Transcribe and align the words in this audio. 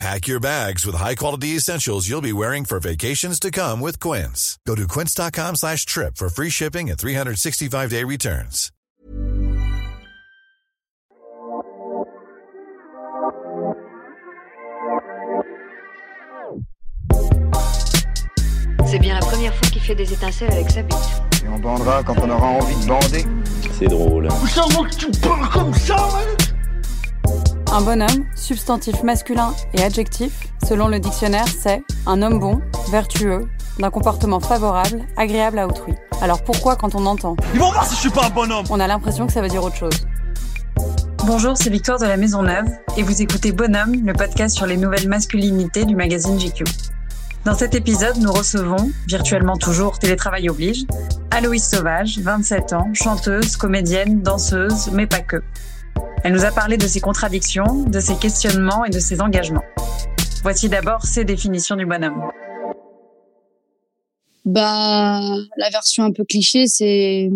Pack 0.00 0.26
your 0.26 0.40
bags 0.40 0.84
with 0.84 0.96
high-quality 0.96 1.56
essentials 1.56 2.08
you'll 2.08 2.20
be 2.20 2.32
wearing 2.32 2.64
for 2.64 2.80
vacations 2.80 3.38
to 3.40 3.50
come 3.50 3.80
with 3.80 4.00
Quince. 4.00 4.58
Go 4.66 4.74
to 4.74 4.86
quince.com 4.88 5.56
slash 5.56 5.86
trip 5.86 6.16
for 6.16 6.28
free 6.28 6.50
shipping 6.50 6.90
and 6.90 6.98
365-day 6.98 8.04
returns. 8.04 8.70
C'est 18.86 18.98
bien 19.00 19.14
la 19.14 19.20
première 19.20 19.52
fois 19.54 19.68
qu'il 19.72 19.80
fait 19.80 19.94
des 19.94 20.12
étincelles 20.12 20.52
avec 20.52 20.70
sa 20.70 20.82
bite. 20.82 20.96
Et 21.44 21.48
on 21.48 21.58
bandera 21.58 22.02
quand 22.04 22.14
on 22.22 22.30
aura 22.30 22.46
envie 22.46 22.76
de 22.76 22.86
bander. 22.86 23.24
C'est 23.78 23.88
drôle. 23.88 24.28
que 24.28 24.96
tu 24.96 25.10
parles 25.20 25.48
comme 25.50 25.74
ça, 25.74 25.96
Un 27.76 27.80
bonhomme, 27.80 28.24
substantif 28.36 29.02
masculin 29.02 29.52
et 29.72 29.82
adjectif, 29.82 30.46
selon 30.64 30.86
le 30.86 31.00
dictionnaire, 31.00 31.48
c'est 31.48 31.82
un 32.06 32.22
homme 32.22 32.38
bon, 32.38 32.60
vertueux, 32.92 33.48
d'un 33.80 33.90
comportement 33.90 34.38
favorable, 34.38 35.02
agréable 35.16 35.58
à 35.58 35.66
autrui. 35.66 35.92
Alors 36.22 36.44
pourquoi 36.44 36.76
quand 36.76 36.94
on 36.94 37.04
entend? 37.04 37.34
Ils 37.52 37.58
vont 37.58 37.72
voir 37.72 37.84
si 37.84 37.96
je 37.96 38.00
suis 38.02 38.10
pas 38.10 38.26
un 38.26 38.30
bonhomme 38.30 38.64
On 38.70 38.78
a 38.78 38.86
l'impression 38.86 39.26
que 39.26 39.32
ça 39.32 39.42
veut 39.42 39.48
dire 39.48 39.64
autre 39.64 39.74
chose. 39.74 40.06
Bonjour, 41.26 41.56
c'est 41.56 41.68
Victoire 41.68 41.98
de 41.98 42.06
la 42.06 42.16
Maison 42.16 42.44
Neuve 42.44 42.68
et 42.96 43.02
vous 43.02 43.20
écoutez 43.20 43.50
Bonhomme, 43.50 44.06
le 44.06 44.12
podcast 44.12 44.54
sur 44.54 44.66
les 44.66 44.76
nouvelles 44.76 45.08
masculinités 45.08 45.84
du 45.84 45.96
magazine 45.96 46.38
GQ. 46.38 46.62
Dans 47.44 47.56
cet 47.56 47.74
épisode, 47.74 48.18
nous 48.18 48.32
recevons, 48.32 48.92
virtuellement 49.08 49.56
toujours, 49.56 49.98
télétravail 49.98 50.48
oblige, 50.48 50.84
Aloïse 51.32 51.64
Sauvage, 51.64 52.20
27 52.20 52.72
ans, 52.72 52.88
chanteuse, 52.92 53.56
comédienne, 53.56 54.22
danseuse, 54.22 54.90
mais 54.92 55.08
pas 55.08 55.22
que. 55.22 55.42
Elle 56.24 56.32
nous 56.32 56.46
a 56.46 56.52
parlé 56.52 56.78
de 56.78 56.86
ses 56.86 57.00
contradictions, 57.00 57.84
de 57.84 58.00
ses 58.00 58.16
questionnements 58.16 58.86
et 58.86 58.90
de 58.90 58.98
ses 58.98 59.20
engagements. 59.20 59.64
Voici 60.42 60.70
d'abord 60.70 61.04
ses 61.04 61.26
définitions 61.26 61.76
du 61.76 61.84
bonhomme. 61.84 62.30
Bah, 64.46 65.20
la 65.58 65.68
version 65.68 66.02
un 66.04 66.12
peu 66.12 66.24
cliché, 66.24 66.66
c'est 66.66 67.30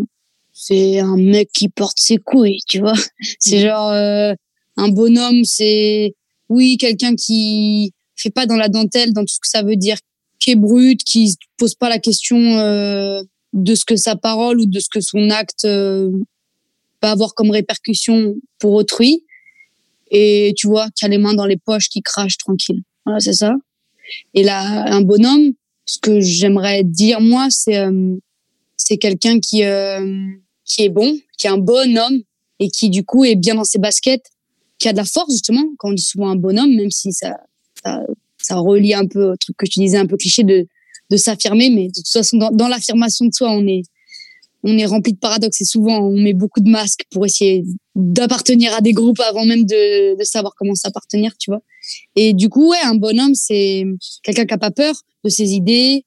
c'est 0.55 1.01
un 1.01 1.19
mec 1.19 1.51
qui 1.53 1.69
porte 1.69 1.99
ses 2.01 2.17
couilles, 2.17 2.61
tu 2.67 2.81
vois. 2.81 2.95
C'est 3.39 3.61
genre 3.61 3.91
euh, 3.91 4.33
un 4.79 4.89
bonhomme, 4.89 5.45
c'est 5.45 6.15
oui 6.49 6.79
quelqu'un 6.79 7.15
qui 7.15 7.93
fait 8.17 8.31
pas 8.31 8.47
dans 8.47 8.57
la 8.57 8.71
dentelle, 8.71 9.13
dans 9.13 9.23
tout 9.23 9.35
ce 9.35 9.41
que 9.41 9.49
ça 9.49 9.63
veut 9.63 9.77
dire, 9.77 9.99
qui 10.41 10.53
est 10.53 10.57
brut, 10.57 11.05
qui 11.05 11.29
se 11.29 11.37
pose 11.59 11.75
pas 11.75 11.91
la 11.91 11.99
question 11.99 12.39
euh, 12.39 13.23
de 13.53 13.75
ce 13.75 13.85
que 13.85 13.97
sa 13.97 14.17
parole 14.17 14.61
ou 14.61 14.67
de 14.67 14.81
ce 14.81 14.89
que 14.91 15.01
son 15.01 15.29
acte 15.29 15.67
euh, 15.67 16.11
va 17.03 17.11
avoir 17.11 17.35
comme 17.35 17.51
répercussion 17.51 18.35
pour 18.59 18.75
autrui. 18.75 19.25
Et 20.11 20.55
tu 20.57 20.67
vois, 20.67 20.89
qui 20.95 21.05
a 21.05 21.09
les 21.09 21.19
mains 21.19 21.35
dans 21.35 21.47
les 21.47 21.59
poches, 21.59 21.89
qui 21.89 22.03
crache 22.03 22.39
tranquille. 22.39 22.83
Voilà, 23.05 23.21
c'est 23.21 23.35
ça. 23.35 23.55
Et 24.35 24.43
là, 24.43 24.93
un 24.93 25.03
bonhomme, 25.03 25.53
ce 25.85 25.99
que 25.99 26.21
j'aimerais 26.21 26.83
dire 26.85 27.21
moi, 27.21 27.49
c'est 27.51 27.77
euh, 27.77 28.17
c'est 28.77 28.97
quelqu'un 28.97 29.39
qui 29.41 29.65
euh, 29.65 30.27
qui 30.65 30.83
est 30.83 30.89
bon, 30.89 31.19
qui 31.37 31.47
est 31.47 31.51
un 31.51 31.59
bon 31.59 31.97
homme 31.99 32.23
et 32.59 32.71
qui 32.71 32.91
du 32.91 33.05
coup 33.05 33.25
est 33.25 33.37
bien 33.37 33.55
dans 33.55 33.65
ses 33.65 33.79
baskets, 33.79 34.25
qui 34.79 34.89
a 34.89 34.93
de 34.93 34.97
la 34.97 35.05
force 35.05 35.33
justement. 35.33 35.65
Quand 35.79 35.91
on 35.91 35.93
dit 35.93 36.03
souvent 36.03 36.31
un 36.31 36.37
bonhomme, 36.37 36.75
même 36.75 36.91
si 36.91 37.13
ça 37.13 37.39
ça, 37.85 38.01
ça 38.39 38.57
relie 38.57 38.95
un 38.95 39.07
peu 39.07 39.33
au 39.33 39.37
truc 39.37 39.57
que 39.57 39.67
tu 39.67 39.81
disais 39.81 39.99
un 39.99 40.07
peu 40.07 40.17
cliché 40.17 40.43
de 40.43 40.67
de 41.11 41.17
s'affirmer, 41.17 41.71
mais 41.71 41.89
de 41.89 41.93
toute 41.95 42.09
façon 42.09 42.37
dans, 42.39 42.51
dans 42.51 42.69
l'affirmation 42.69 43.27
de 43.27 43.35
soi, 43.35 43.51
on 43.51 43.67
est 43.67 43.83
on 44.65 44.77
est 44.77 44.87
rempli 44.87 45.13
de 45.13 45.19
paradoxes 45.19 45.61
et 45.61 45.65
souvent 45.65 45.99
on 46.01 46.17
met 46.21 46.35
beaucoup 46.35 46.61
de 46.61 46.69
masques 46.71 47.05
pour 47.11 47.25
essayer 47.25 47.65
d'appartenir 47.95 48.75
à 48.75 48.81
des 48.81 48.93
groupes 48.93 49.21
avant 49.21 49.45
même 49.45 49.65
de, 49.65 50.19
de 50.19 50.25
savoir 50.25 50.55
comment 50.57 50.75
s'appartenir, 50.75 51.37
tu 51.39 51.51
vois. 51.51 51.63
Et 52.17 52.33
du 52.35 52.49
coup, 52.49 52.71
ouais, 52.71 52.77
un 52.85 52.95
bonhomme, 52.97 53.35
c'est 53.35 53.85
quelqu'un 54.23 54.45
qui 54.47 54.55
a 54.55 54.59
pas 54.59 54.71
peur 54.71 54.95
de 55.25 55.29
ses 55.31 55.53
idées, 55.53 56.05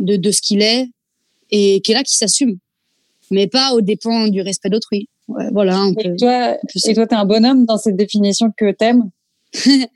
de, 0.00 0.16
de 0.16 0.30
ce 0.30 0.40
qu'il 0.42 0.62
est, 0.62 0.86
et 1.50 1.80
qui 1.82 1.92
est 1.92 1.94
là, 1.94 2.02
qui 2.02 2.16
s'assume, 2.16 2.56
mais 3.30 3.46
pas 3.46 3.72
au 3.74 3.80
dépens 3.80 4.28
du 4.28 4.40
respect 4.40 4.70
d'autrui. 4.70 5.08
Ouais, 5.28 5.48
voilà. 5.52 5.76
Un 5.78 5.92
Et 5.92 6.16
toi, 6.16 6.56
peu 6.72 6.90
et 6.90 6.94
toi, 6.94 7.06
t'es 7.06 7.14
un 7.14 7.24
bonhomme 7.24 7.64
dans 7.64 7.78
cette 7.78 7.96
définition 7.96 8.50
que 8.56 8.70
t'aimes? 8.72 9.10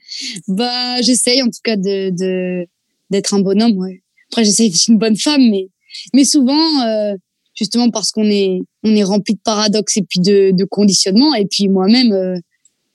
Bah, 0.48 1.00
j'essaye 1.03 1.43
en 1.43 1.47
tout 1.47 1.60
cas 1.65 1.77
de 1.77 2.10
de- 2.10 2.66
d'être 3.10 3.34
un 3.34 3.41
bonhomme. 3.41 3.77
Ouais. 3.78 4.03
Après, 4.31 4.44
j'essaye 4.44 4.71
d'être 4.71 4.88
une 4.88 4.98
bonne 4.98 5.16
femme, 5.16 5.43
mais 5.50 5.69
mais 6.15 6.25
souvent, 6.25 6.82
euh, 6.87 7.15
justement 7.58 7.91
parce 7.91 8.12
qu'on 8.12 8.30
est 8.30 8.60
on 8.84 8.94
est 8.94 9.02
rempli 9.02 9.34
de 9.34 9.41
paradoxes 9.41 9.96
et 9.96 10.02
puis 10.02 10.20
de, 10.20 10.52
de 10.52 10.64
conditionnements, 10.64 11.34
et 11.34 11.46
puis 11.46 11.69
moi-même 11.69 12.12
euh, 12.12 12.38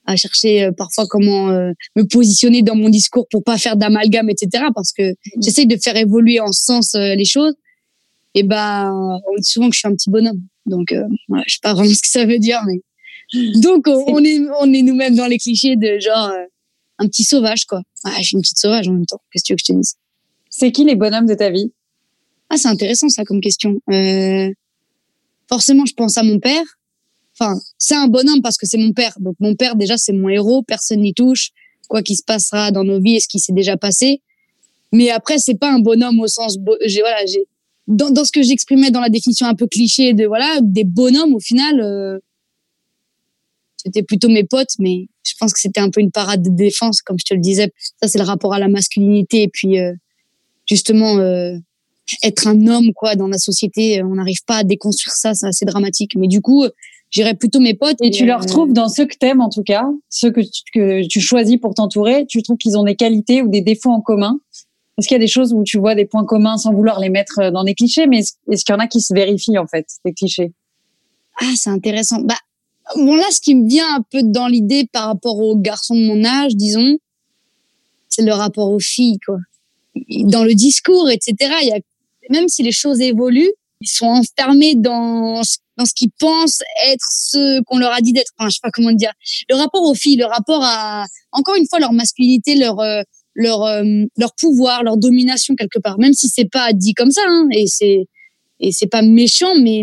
à 0.05 0.15
chercher 0.15 0.63
euh, 0.63 0.71
parfois 0.71 1.05
comment 1.07 1.49
euh, 1.49 1.71
me 1.95 2.03
positionner 2.03 2.61
dans 2.61 2.75
mon 2.75 2.89
discours 2.89 3.27
pour 3.29 3.43
pas 3.43 3.57
faire 3.57 3.75
d'amalgame, 3.75 4.29
etc. 4.29 4.65
Parce 4.73 4.93
que 4.93 5.13
j'essaye 5.41 5.67
de 5.67 5.77
faire 5.77 5.97
évoluer 5.97 6.39
en 6.39 6.51
ce 6.51 6.63
sens 6.63 6.93
les 6.95 7.25
choses. 7.25 7.53
Et 8.35 8.43
ben, 8.43 8.91
on 8.91 9.35
dit 9.37 9.49
souvent 9.49 9.69
que 9.69 9.75
je 9.75 9.79
suis 9.79 9.87
un 9.87 9.93
petit 9.93 10.09
bonhomme. 10.09 10.41
Donc, 10.65 10.87
ouais, 10.91 11.41
je 11.45 11.53
sais 11.53 11.59
pas 11.61 11.73
vraiment 11.73 11.93
ce 11.93 12.01
que 12.01 12.07
ça 12.07 12.25
veut 12.25 12.39
dire, 12.39 12.61
mais 12.65 12.81
donc 13.61 13.87
on, 13.87 14.05
on 14.07 14.23
est 14.23 14.39
on 14.59 14.73
est 14.73 14.81
nous-mêmes 14.81 15.15
dans 15.15 15.27
les 15.27 15.37
clichés 15.37 15.75
de 15.75 15.99
genre 15.99 16.31
un 16.99 17.07
petit 17.07 17.23
sauvage 17.23 17.65
quoi. 17.65 17.81
Ah, 18.03 18.15
je 18.19 18.23
suis 18.23 18.35
une 18.35 18.41
petite 18.41 18.57
sauvage 18.57 18.87
en 18.87 18.93
même 18.93 19.05
temps. 19.05 19.21
Qu'est-ce 19.31 19.43
que 19.43 19.47
tu 19.47 19.53
veux 19.53 19.57
que 19.57 19.63
je 19.67 19.73
te 19.73 19.77
dise? 19.77 19.95
C'est 20.49 20.71
qui 20.71 20.83
les 20.83 20.95
bonhommes 20.95 21.25
de 21.25 21.35
ta 21.35 21.49
vie? 21.49 21.71
Ah, 22.49 22.57
c'est 22.57 22.67
intéressant 22.67 23.09
ça 23.09 23.23
comme 23.23 23.41
question. 23.41 23.79
Euh, 23.89 24.51
forcément, 25.49 25.85
je 25.85 25.93
pense 25.93 26.17
à 26.17 26.23
mon 26.23 26.39
père. 26.39 26.63
Enfin, 27.39 27.59
c'est 27.77 27.95
un 27.95 28.07
bonhomme 28.07 28.41
parce 28.41 28.57
que 28.57 28.65
c'est 28.65 28.77
mon 28.77 28.93
père. 28.93 29.15
Donc 29.19 29.35
mon 29.39 29.55
père 29.55 29.75
déjà 29.75 29.97
c'est 29.97 30.13
mon 30.13 30.29
héros, 30.29 30.61
personne 30.63 31.01
n'y 31.01 31.13
touche. 31.13 31.51
Quoi 31.87 32.01
qu'il 32.01 32.15
se 32.15 32.23
passera 32.23 32.71
dans 32.71 32.83
nos 32.83 33.01
vies 33.01 33.15
et 33.15 33.19
ce 33.19 33.27
qui 33.27 33.39
s'est 33.39 33.53
déjà 33.53 33.75
passé? 33.75 34.21
Mais 34.91 35.09
après, 35.09 35.39
c'est 35.39 35.55
pas 35.55 35.71
un 35.71 35.79
bonhomme 35.79 36.19
au 36.19 36.27
sens 36.27 36.57
j'ai 36.85 37.01
voilà, 37.01 37.25
j'ai 37.25 37.47
dans, 37.87 38.11
dans 38.11 38.23
ce 38.23 38.31
que 38.31 38.41
j'exprimais 38.41 38.91
dans 38.91 39.01
la 39.01 39.09
définition 39.09 39.47
un 39.47 39.55
peu 39.55 39.67
cliché 39.67 40.13
de 40.13 40.25
voilà 40.25 40.59
des 40.61 40.83
bonhommes 40.83 41.35
au 41.35 41.39
final 41.39 41.81
euh, 41.81 42.19
c'était 43.75 44.03
plutôt 44.03 44.29
mes 44.29 44.45
potes 44.45 44.75
mais 44.79 45.07
je 45.25 45.33
pense 45.39 45.53
que 45.53 45.59
c'était 45.59 45.81
un 45.81 45.89
peu 45.89 45.99
une 45.99 46.11
parade 46.11 46.41
de 46.41 46.49
défense 46.49 47.01
comme 47.01 47.17
je 47.19 47.25
te 47.25 47.33
le 47.33 47.41
disais 47.41 47.73
ça 48.01 48.07
c'est 48.07 48.19
le 48.19 48.23
rapport 48.23 48.53
à 48.53 48.59
la 48.59 48.69
masculinité 48.69 49.43
et 49.43 49.49
puis 49.49 49.79
euh, 49.79 49.93
justement 50.65 51.17
euh, 51.17 51.57
être 52.21 52.47
un 52.47 52.67
homme 52.67 52.93
quoi 52.93 53.15
dans 53.15 53.27
la 53.27 53.37
société 53.37 53.99
euh, 53.99 54.05
on 54.05 54.15
n'arrive 54.15 54.43
pas 54.45 54.57
à 54.57 54.63
déconstruire 54.63 55.15
ça 55.15 55.33
c'est 55.33 55.47
assez 55.47 55.65
dramatique 55.65 56.15
mais 56.15 56.27
du 56.27 56.41
coup 56.41 56.63
euh, 56.63 56.69
j'irais 57.13 57.35
plutôt 57.35 57.59
mes 57.59 57.75
potes 57.75 58.01
Et 58.01 58.11
tu 58.11 58.23
euh, 58.23 58.27
le 58.27 58.35
retrouves 58.35 58.73
dans 58.73 58.89
ceux 58.89 59.05
que 59.05 59.15
t'aimes 59.15 59.39
en 59.39 59.49
tout 59.49 59.63
cas, 59.63 59.85
ceux 60.09 60.31
que 60.31 60.41
tu, 60.41 60.61
que 60.73 61.07
tu 61.07 61.21
choisis 61.21 61.57
pour 61.57 61.73
t'entourer. 61.75 62.25
Tu 62.27 62.41
trouves 62.41 62.57
qu'ils 62.57 62.77
ont 62.77 62.83
des 62.83 62.95
qualités 62.95 63.41
ou 63.41 63.47
des 63.47 63.61
défauts 63.61 63.91
en 63.91 64.01
commun? 64.01 64.39
Est-ce 64.97 65.07
qu'il 65.07 65.15
y 65.15 65.21
a 65.21 65.23
des 65.23 65.27
choses 65.27 65.53
où 65.53 65.63
tu 65.63 65.79
vois 65.79 65.95
des 65.95 66.05
points 66.05 66.25
communs 66.25 66.57
sans 66.57 66.73
vouloir 66.73 66.99
les 66.99 67.09
mettre 67.09 67.39
euh, 67.39 67.51
dans 67.51 67.63
des 67.63 67.75
clichés, 67.75 68.07
mais 68.07 68.19
est-ce 68.19 68.33
est-ce 68.51 68.65
qu'il 68.65 68.73
y 68.73 68.75
en 68.75 68.79
a 68.79 68.87
qui 68.87 69.01
se 69.01 69.13
vérifient 69.13 69.57
en 69.57 69.67
fait, 69.67 69.87
des 70.05 70.13
clichés? 70.13 70.51
Ah, 71.39 71.53
c'est 71.55 71.69
intéressant. 71.69 72.19
Bah, 72.21 72.37
bon, 72.95 73.15
là, 73.15 73.25
ce 73.31 73.41
qui 73.41 73.55
me 73.55 73.67
vient 73.67 73.95
un 73.95 74.01
peu 74.01 74.21
dans 74.23 74.47
l'idée 74.47 74.87
par 74.91 75.07
rapport 75.07 75.39
aux 75.39 75.55
garçons 75.55 75.95
de 75.95 76.05
mon 76.05 76.23
âge, 76.25 76.55
disons, 76.55 76.97
c'est 78.09 78.23
le 78.23 78.33
rapport 78.33 78.69
aux 78.69 78.79
filles, 78.79 79.19
quoi. 79.25 79.37
Dans 80.25 80.43
le 80.43 80.53
discours, 80.53 81.09
etc., 81.09 81.35
il 81.61 81.67
y 81.67 81.71
a, 81.71 81.79
même 82.29 82.47
si 82.47 82.63
les 82.63 82.71
choses 82.71 83.01
évoluent, 83.01 83.51
ils 83.81 83.87
sont 83.89 84.05
enfermés 84.05 84.75
dans, 84.75 85.43
ce- 85.43 85.57
dans 85.77 85.85
ce 85.85 85.93
qu'ils 85.93 86.11
pensent 86.19 86.61
être 86.87 87.05
ce 87.11 87.61
qu'on 87.63 87.77
leur 87.77 87.91
a 87.91 88.01
dit 88.01 88.13
d'être. 88.13 88.31
Enfin, 88.37 88.49
je 88.49 88.55
sais 88.55 88.59
pas 88.63 88.71
comment 88.71 88.91
dire. 88.93 89.11
Le 89.49 89.55
rapport 89.55 89.83
aux 89.83 89.95
filles, 89.95 90.15
le 90.17 90.25
rapport 90.25 90.61
à, 90.63 91.05
encore 91.31 91.55
une 91.55 91.67
fois, 91.69 91.79
leur 91.79 91.91
masculinité, 91.93 92.55
leur, 92.55 92.79
euh, 92.79 93.01
leur, 93.35 93.63
euh, 93.63 93.83
leur 94.17 94.33
pouvoir, 94.35 94.83
leur 94.83 94.95
domination 94.97 95.55
quelque 95.55 95.79
part. 95.79 95.97
Même 95.99 96.13
si 96.13 96.29
c'est 96.29 96.49
pas 96.49 96.71
dit 96.73 96.93
comme 96.93 97.11
ça, 97.11 97.21
hein, 97.27 97.47
et 97.51 97.65
c'est, 97.67 98.05
et 98.59 98.71
c'est 98.71 98.87
pas 98.87 99.01
méchant, 99.01 99.53
mais, 99.59 99.81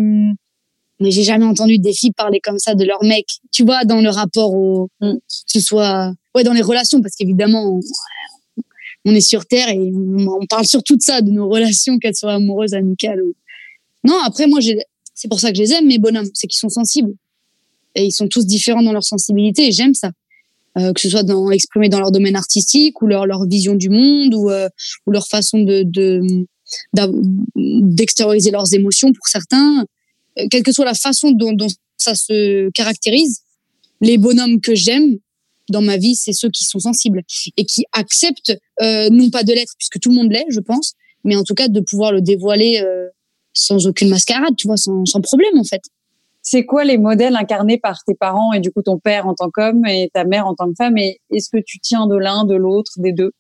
mais 1.01 1.11
j'ai 1.11 1.25
jamais 1.25 1.45
entendu 1.45 1.79
des 1.79 1.93
filles 1.93 2.13
parler 2.13 2.41
comme 2.43 2.59
ça 2.59 2.75
de 2.75 2.85
leur 2.85 3.03
mec. 3.05 3.27
Tu 3.53 3.65
vois, 3.65 3.85
dans 3.85 4.01
le 4.01 4.09
rapport 4.11 4.55
au, 4.55 4.89
Mm. 5.01 5.15
que 5.15 5.19
ce 5.29 5.61
soit, 5.61 6.13
ouais, 6.35 6.45
dans 6.45 6.53
les 6.55 6.63
relations, 6.63 7.03
parce 7.03 7.17
qu'évidemment, 7.17 7.81
on, 9.05 9.15
est 9.15 9.21
sur 9.21 9.47
Terre 9.47 9.69
et 9.69 9.79
on, 9.79 10.47
parle 10.49 10.67
surtout 10.67 10.97
de 10.97 11.03
ça, 11.03 11.21
de 11.21 11.31
nos 11.31 11.49
relations, 11.49 11.99
qu'elles 11.99 12.17
soient 12.17 12.35
amoureuses, 12.35 12.75
amicales 12.75 13.23
non, 14.05 14.19
après, 14.25 14.47
moi, 14.47 14.61
c'est 15.15 15.29
pour 15.29 15.41
ça 15.41 15.51
que 15.51 15.57
je 15.57 15.63
les 15.63 15.73
aime, 15.73 15.87
mes 15.87 15.99
bonhommes, 15.99 16.29
c'est 16.35 16.47
qu'ils 16.47 16.59
sont 16.59 16.69
sensibles. 16.69 17.13
Et 17.95 18.05
ils 18.07 18.13
sont 18.13 18.29
tous 18.29 18.47
différents 18.47 18.83
dans 18.83 18.93
leur 18.93 19.05
sensibilité 19.05 19.67
et 19.67 19.73
j'aime 19.73 19.95
ça. 19.95 20.13
Euh, 20.79 20.93
que 20.93 21.01
ce 21.01 21.11
soit 21.11 21.25
dans, 21.25 21.51
exprimé 21.51 21.89
dans 21.89 21.99
leur 21.99 22.13
domaine 22.13 22.37
artistique 22.37 23.03
ou 23.03 23.09
leur, 23.09 23.27
leur 23.27 23.45
vision 23.45 23.75
du 23.75 23.91
monde 23.91 24.35
ou, 24.35 24.51
euh, 24.51 24.69
ou 25.07 25.11
leur 25.11 25.27
façon 25.27 25.59
de, 25.59 25.85
d'extérioriser 27.57 28.53
leurs 28.53 28.73
émotions 28.73 29.13
pour 29.13 29.27
certains. 29.27 29.85
quelle 30.49 30.63
que 30.63 30.71
soit 30.71 30.85
la 30.85 30.95
façon 30.95 31.33
dont, 31.33 31.53
dont 31.53 31.67
ça 31.97 32.15
se 32.15 32.71
caractérise, 32.71 33.41
les 34.01 34.17
bonhommes 34.17 34.61
que 34.61 34.77
j'aime 34.77 35.19
dans 35.71 35.83
ma 35.83 35.97
vie, 35.97 36.15
c'est 36.15 36.33
ceux 36.33 36.51
qui 36.51 36.65
sont 36.65 36.79
sensibles 36.79 37.23
et 37.57 37.65
qui 37.65 37.85
acceptent, 37.93 38.57
euh, 38.83 39.09
non 39.11 39.31
pas 39.31 39.43
de 39.43 39.53
l'être, 39.53 39.75
puisque 39.79 40.01
tout 40.01 40.11
le 40.11 40.17
monde 40.17 40.33
l'est, 40.33 40.47
je 40.51 40.61
pense, 40.61 40.95
mais 41.25 41.37
en 41.37 41.43
tout 41.43 41.55
cas 41.55 41.69
de 41.69 41.81
pouvoir 41.81 42.13
le 42.13 42.21
dévoiler 42.21 42.81
euh, 42.83 43.09
sans 43.53 43.87
aucune 43.87 44.09
mascarade, 44.09 44.55
tu 44.57 44.67
vois, 44.67 44.77
sans, 44.77 45.05
sans 45.07 45.21
problème 45.21 45.59
en 45.59 45.65
fait. 45.65 45.83
C'est 46.43 46.65
quoi 46.65 46.85
les 46.85 46.97
modèles 46.97 47.37
incarnés 47.37 47.79
par 47.79 48.03
tes 48.05 48.15
parents 48.15 48.53
et 48.53 48.61
du 48.61 48.71
coup 48.73 48.83
ton 48.83 48.99
père 48.99 49.27
en 49.27 49.35
tant 49.35 49.51
qu'homme 49.51 49.85
et 49.87 50.11
ta 50.13 50.25
mère 50.25 50.47
en 50.47 50.55
tant 50.55 50.69
que 50.69 50.75
femme? 50.77 50.97
Et 50.97 51.21
est-ce 51.31 51.51
que 51.51 51.63
tu 51.65 51.79
tiens 51.81 52.07
de 52.07 52.17
l'un, 52.17 52.45
de 52.45 52.55
l'autre, 52.55 52.93
des 52.97 53.13
deux? 53.13 53.33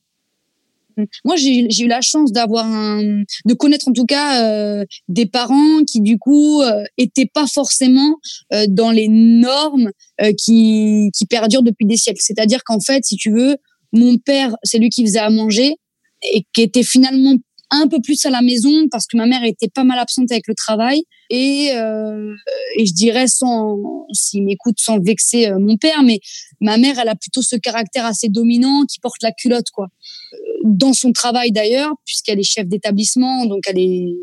Moi, 1.24 1.36
j'ai 1.36 1.82
eu 1.82 1.86
la 1.86 2.00
chance 2.00 2.32
d'avoir 2.32 2.66
un, 2.66 3.22
de 3.44 3.54
connaître 3.54 3.88
en 3.88 3.92
tout 3.92 4.06
cas 4.06 4.42
euh, 4.42 4.84
des 5.08 5.26
parents 5.26 5.84
qui 5.86 6.00
du 6.00 6.18
coup 6.18 6.62
euh, 6.62 6.84
étaient 6.98 7.30
pas 7.32 7.46
forcément 7.46 8.16
euh, 8.52 8.66
dans 8.68 8.90
les 8.90 9.08
normes 9.08 9.90
euh, 10.20 10.32
qui 10.36 11.10
qui 11.14 11.26
perdurent 11.26 11.62
depuis 11.62 11.86
des 11.86 11.96
siècles. 11.96 12.22
C'est-à-dire 12.22 12.62
qu'en 12.64 12.80
fait, 12.80 13.04
si 13.04 13.16
tu 13.16 13.30
veux, 13.30 13.56
mon 13.92 14.16
père, 14.18 14.54
c'est 14.62 14.78
lui 14.78 14.90
qui 14.90 15.04
faisait 15.04 15.18
à 15.18 15.30
manger 15.30 15.76
et 16.22 16.44
qui 16.52 16.62
était 16.62 16.82
finalement 16.82 17.34
un 17.70 17.88
peu 17.88 18.00
plus 18.00 18.24
à 18.26 18.30
la 18.30 18.42
maison 18.42 18.88
parce 18.90 19.06
que 19.06 19.16
ma 19.16 19.26
mère 19.26 19.44
était 19.44 19.68
pas 19.68 19.84
mal 19.84 19.98
absente 19.98 20.30
avec 20.30 20.46
le 20.48 20.54
travail. 20.54 21.02
Et 21.30 21.70
euh, 21.74 22.34
et 22.76 22.86
je 22.86 22.92
dirais 22.92 23.28
sans 23.28 23.78
s'il 24.12 24.44
m'écoute 24.44 24.76
sans 24.78 24.98
vexer 24.98 25.48
euh, 25.48 25.58
mon 25.60 25.76
père 25.76 26.02
mais 26.02 26.18
ma 26.60 26.76
mère 26.76 26.98
elle 26.98 27.08
a 27.08 27.14
plutôt 27.14 27.42
ce 27.42 27.54
caractère 27.54 28.04
assez 28.04 28.28
dominant 28.28 28.84
qui 28.86 28.98
porte 28.98 29.22
la 29.22 29.30
culotte 29.30 29.70
quoi. 29.72 29.86
Euh, 30.32 30.36
dans 30.64 30.92
son 30.92 31.12
travail 31.12 31.52
d'ailleurs 31.52 31.92
puisqu'elle 32.04 32.40
est 32.40 32.42
chef 32.42 32.66
d'établissement 32.66 33.46
donc 33.46 33.62
elle 33.68 33.78
est 33.78 34.16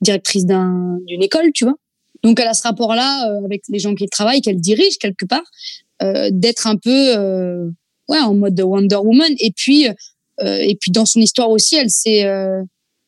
directrice 0.00 0.46
d'un 0.46 0.98
d'une 1.06 1.24
école 1.24 1.50
tu 1.52 1.64
vois. 1.64 1.74
Donc 2.22 2.38
elle 2.38 2.46
a 2.46 2.54
ce 2.54 2.62
rapport 2.62 2.94
là 2.94 3.28
avec 3.44 3.62
les 3.68 3.80
gens 3.80 3.96
qui 3.96 4.06
travaillent 4.06 4.40
qu'elle 4.40 4.60
dirige 4.60 4.98
quelque 4.98 5.24
part 5.24 5.42
euh, 6.02 6.30
d'être 6.32 6.66
un 6.66 6.76
peu 6.76 7.16
euh, 7.16 7.68
ouais 8.08 8.18
en 8.18 8.34
mode 8.34 8.60
Wonder 8.60 8.96
Woman. 8.96 9.32
Et 9.38 9.52
puis 9.52 9.86
euh, 9.88 9.92
et 10.40 10.76
puis 10.80 10.90
dans 10.90 11.06
son 11.06 11.20
histoire 11.20 11.50
aussi 11.50 11.76
elle 11.76 11.90
s'est 11.90 12.24
euh, 12.24 12.62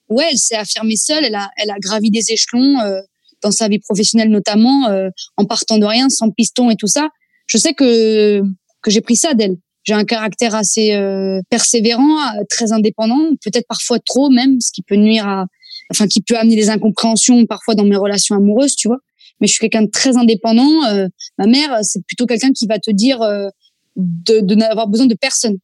ouais, 0.09 0.27
elle 0.31 0.39
s'est 0.39 0.57
affirmée 0.57 0.97
seule, 0.97 1.25
elle 1.25 1.35
a, 1.35 1.51
elle 1.57 1.71
a 1.71 1.79
gravi 1.79 2.11
des 2.11 2.33
échelons 2.33 2.81
euh, 2.81 3.01
dans 3.43 3.51
sa 3.51 3.69
vie 3.69 3.79
professionnelle 3.79 4.31
notamment, 4.31 4.89
euh, 4.89 5.09
en 5.37 5.45
partant 5.45 5.79
de 5.79 5.85
rien, 5.85 6.09
sans 6.09 6.31
piston 6.31 6.71
et 6.71 6.77
tout 6.77 6.87
ça. 6.87 7.09
Je 7.47 7.59
sais 7.59 7.75
que 7.75 8.43
que 8.83 8.91
j'ai 8.91 9.01
pris 9.01 9.17
ça 9.17 9.35
d'elle. 9.35 9.57
J'ai 9.85 9.95
un 9.95 10.05
caractère 10.05 10.55
assez 10.55 10.93
euh, 10.95 11.41
persévérant, 11.49 12.19
euh, 12.19 12.43
très 12.49 12.73
indépendant, 12.73 13.31
peut-être 13.45 13.67
parfois 13.69 13.99
trop 14.01 14.31
même, 14.31 14.61
ce 14.61 14.73
qui 14.73 14.83
peut 14.83 14.97
nuire 14.97 15.27
à, 15.29 15.47
enfin 15.93 16.07
qui 16.09 16.23
peut 16.23 16.37
amener 16.37 16.57
des 16.57 16.71
incompréhensions 16.71 17.47
parfois 17.47 17.75
dans 17.75 17.85
mes 17.85 17.97
relations 17.97 18.35
amoureuses, 18.37 18.75
tu 18.75 18.89
vois. 18.89 18.99
Mais 19.41 19.47
je 19.47 19.53
suis 19.53 19.61
quelqu'un 19.61 19.83
de 19.83 19.91
très 19.91 20.17
indépendant. 20.17 20.85
euh, 20.87 21.07
ma 21.39 21.47
mère, 21.47 21.79
c'est 21.83 22.05
plutôt 22.07 22.27
quelqu'un 22.27 22.51
qui 22.53 22.67
va 22.67 22.79
te 22.79 22.91
dire 22.91 23.23
euh, 23.23 23.49
de, 23.97 24.41
de 24.41 24.55
n'avoir 24.55 24.89
besoin 24.89 25.07
de 25.07 25.15
personne. 25.15 25.57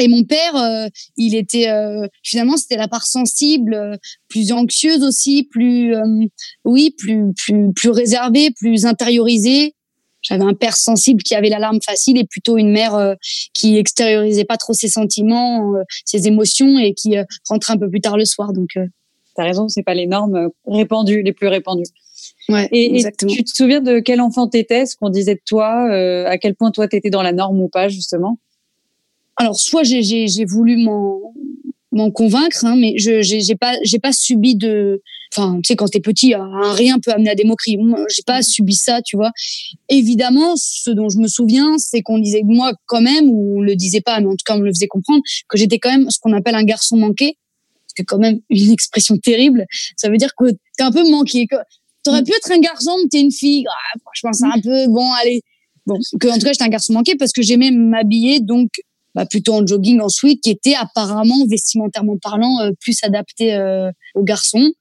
Et 0.00 0.08
mon 0.08 0.24
père, 0.24 0.56
euh, 0.56 0.88
il 1.16 1.34
était 1.34 1.68
euh, 1.68 2.06
finalement 2.22 2.56
c'était 2.56 2.76
la 2.76 2.88
part 2.88 3.06
sensible, 3.06 3.74
euh, 3.74 3.96
plus 4.28 4.52
anxieuse 4.52 5.02
aussi, 5.02 5.44
plus 5.50 5.94
euh, 5.94 6.26
oui, 6.64 6.94
plus 6.98 7.32
plus 7.34 7.72
plus 7.72 7.90
réservée, 7.90 8.50
plus 8.50 8.86
intériorisée. 8.86 9.74
J'avais 10.22 10.44
un 10.44 10.54
père 10.54 10.76
sensible 10.76 11.22
qui 11.22 11.34
avait 11.36 11.48
l'alarme 11.48 11.78
facile 11.80 12.18
et 12.18 12.24
plutôt 12.24 12.58
une 12.58 12.70
mère 12.70 12.94
euh, 12.96 13.14
qui 13.54 13.76
extériorisait 13.76 14.44
pas 14.44 14.56
trop 14.56 14.72
ses 14.72 14.88
sentiments, 14.88 15.74
euh, 15.76 15.82
ses 16.04 16.26
émotions 16.26 16.78
et 16.78 16.94
qui 16.94 17.14
rentrait 17.48 17.74
un 17.74 17.78
peu 17.78 17.88
plus 17.88 18.00
tard 18.00 18.16
le 18.16 18.24
soir. 18.24 18.52
Donc 18.52 18.70
euh, 18.76 18.86
T'as 19.36 19.44
raison, 19.44 19.68
c'est 19.68 19.82
pas 19.82 19.94
les 19.94 20.06
normes 20.06 20.48
répandues, 20.66 21.22
les 21.22 21.32
plus 21.32 21.46
répandues. 21.48 21.84
ouais, 22.48 22.68
Et, 22.72 23.00
et 23.00 23.12
tu 23.28 23.44
te 23.44 23.50
souviens 23.54 23.82
de 23.82 23.98
quel 23.98 24.22
enfant 24.22 24.48
t'étais, 24.48 24.86
ce 24.86 24.96
qu'on 24.96 25.10
disait 25.10 25.34
de 25.34 25.42
toi, 25.46 25.88
euh, 25.90 26.26
à 26.26 26.38
quel 26.38 26.54
point 26.54 26.70
toi 26.70 26.88
t'étais 26.88 27.10
dans 27.10 27.22
la 27.22 27.32
norme 27.32 27.60
ou 27.60 27.68
pas 27.68 27.88
justement? 27.88 28.38
Alors 29.36 29.58
soit 29.58 29.82
j'ai 29.84 30.44
voulu 30.44 30.76
m'en 30.76 32.10
convaincre 32.10 32.64
hein, 32.64 32.76
mais 32.76 32.94
je 32.98 33.22
j'ai 33.22 33.56
pas 33.56 33.74
j'ai 33.82 33.98
pas 33.98 34.12
subi 34.12 34.54
de 34.56 35.02
enfin 35.34 35.60
tu 35.62 35.68
sais 35.68 35.76
quand 35.76 35.88
t'es 35.88 36.00
petit 36.00 36.34
un 36.34 36.72
rien 36.72 36.98
peut 36.98 37.10
amener 37.10 37.30
à 37.30 37.34
des 37.34 37.44
moqueries. 37.44 37.78
J'ai 38.14 38.22
pas 38.26 38.42
subi 38.42 38.74
ça 38.74 39.00
tu 39.02 39.16
vois. 39.16 39.32
Évidemment 39.88 40.54
ce 40.56 40.90
dont 40.90 41.08
je 41.08 41.18
me 41.18 41.28
souviens 41.28 41.78
c'est 41.78 42.02
qu'on 42.02 42.18
disait 42.18 42.42
de 42.42 42.46
moi 42.46 42.72
quand 42.86 43.00
même 43.00 43.28
ou 43.28 43.58
on 43.58 43.60
le 43.62 43.76
disait 43.76 44.00
pas 44.00 44.20
mais 44.20 44.26
en 44.26 44.32
tout 44.32 44.44
cas 44.44 44.56
on 44.56 44.58
me 44.58 44.64
le 44.64 44.72
faisait 44.72 44.88
comprendre 44.88 45.22
que 45.48 45.58
j'étais 45.58 45.78
quand 45.78 45.90
même 45.90 46.10
ce 46.10 46.18
qu'on 46.20 46.32
appelle 46.32 46.54
un 46.54 46.64
garçon 46.64 46.96
manqué. 46.96 47.36
C'est 47.94 48.04
quand 48.04 48.18
même 48.18 48.40
une 48.50 48.72
expression 48.72 49.16
terrible. 49.16 49.64
Ça 49.96 50.10
veut 50.10 50.18
dire 50.18 50.32
que 50.36 50.50
t'es 50.76 50.82
un 50.82 50.92
peu 50.92 51.08
manqué 51.10 51.46
t'aurais 52.04 52.22
pu 52.22 52.32
être 52.32 52.52
un 52.52 52.60
garçon 52.60 52.94
mais 53.02 53.08
t'es 53.10 53.20
une 53.20 53.32
fille. 53.32 53.64
Ah, 53.68 53.98
franchement 54.02 54.32
c'est 54.32 54.58
un 54.58 54.60
peu 54.60 54.90
bon 54.90 55.10
allez. 55.22 55.42
Bon 55.86 55.98
que 56.20 56.28
en 56.28 56.34
tout 56.34 56.44
cas 56.44 56.52
j'étais 56.52 56.64
un 56.64 56.68
garçon 56.68 56.92
manqué 56.92 57.16
parce 57.16 57.32
que 57.32 57.42
j'aimais 57.42 57.70
m'habiller 57.70 58.40
donc 58.40 58.68
bah, 59.16 59.24
plutôt 59.24 59.54
en 59.54 59.66
jogging 59.66 60.00
ensuite, 60.00 60.42
qui 60.42 60.50
était 60.50 60.74
apparemment, 60.74 61.46
vestimentairement 61.48 62.18
parlant, 62.18 62.60
euh, 62.60 62.72
plus 62.78 62.98
adapté 63.02 63.54
euh, 63.54 63.90
aux 64.14 64.22
garçons. 64.22 64.72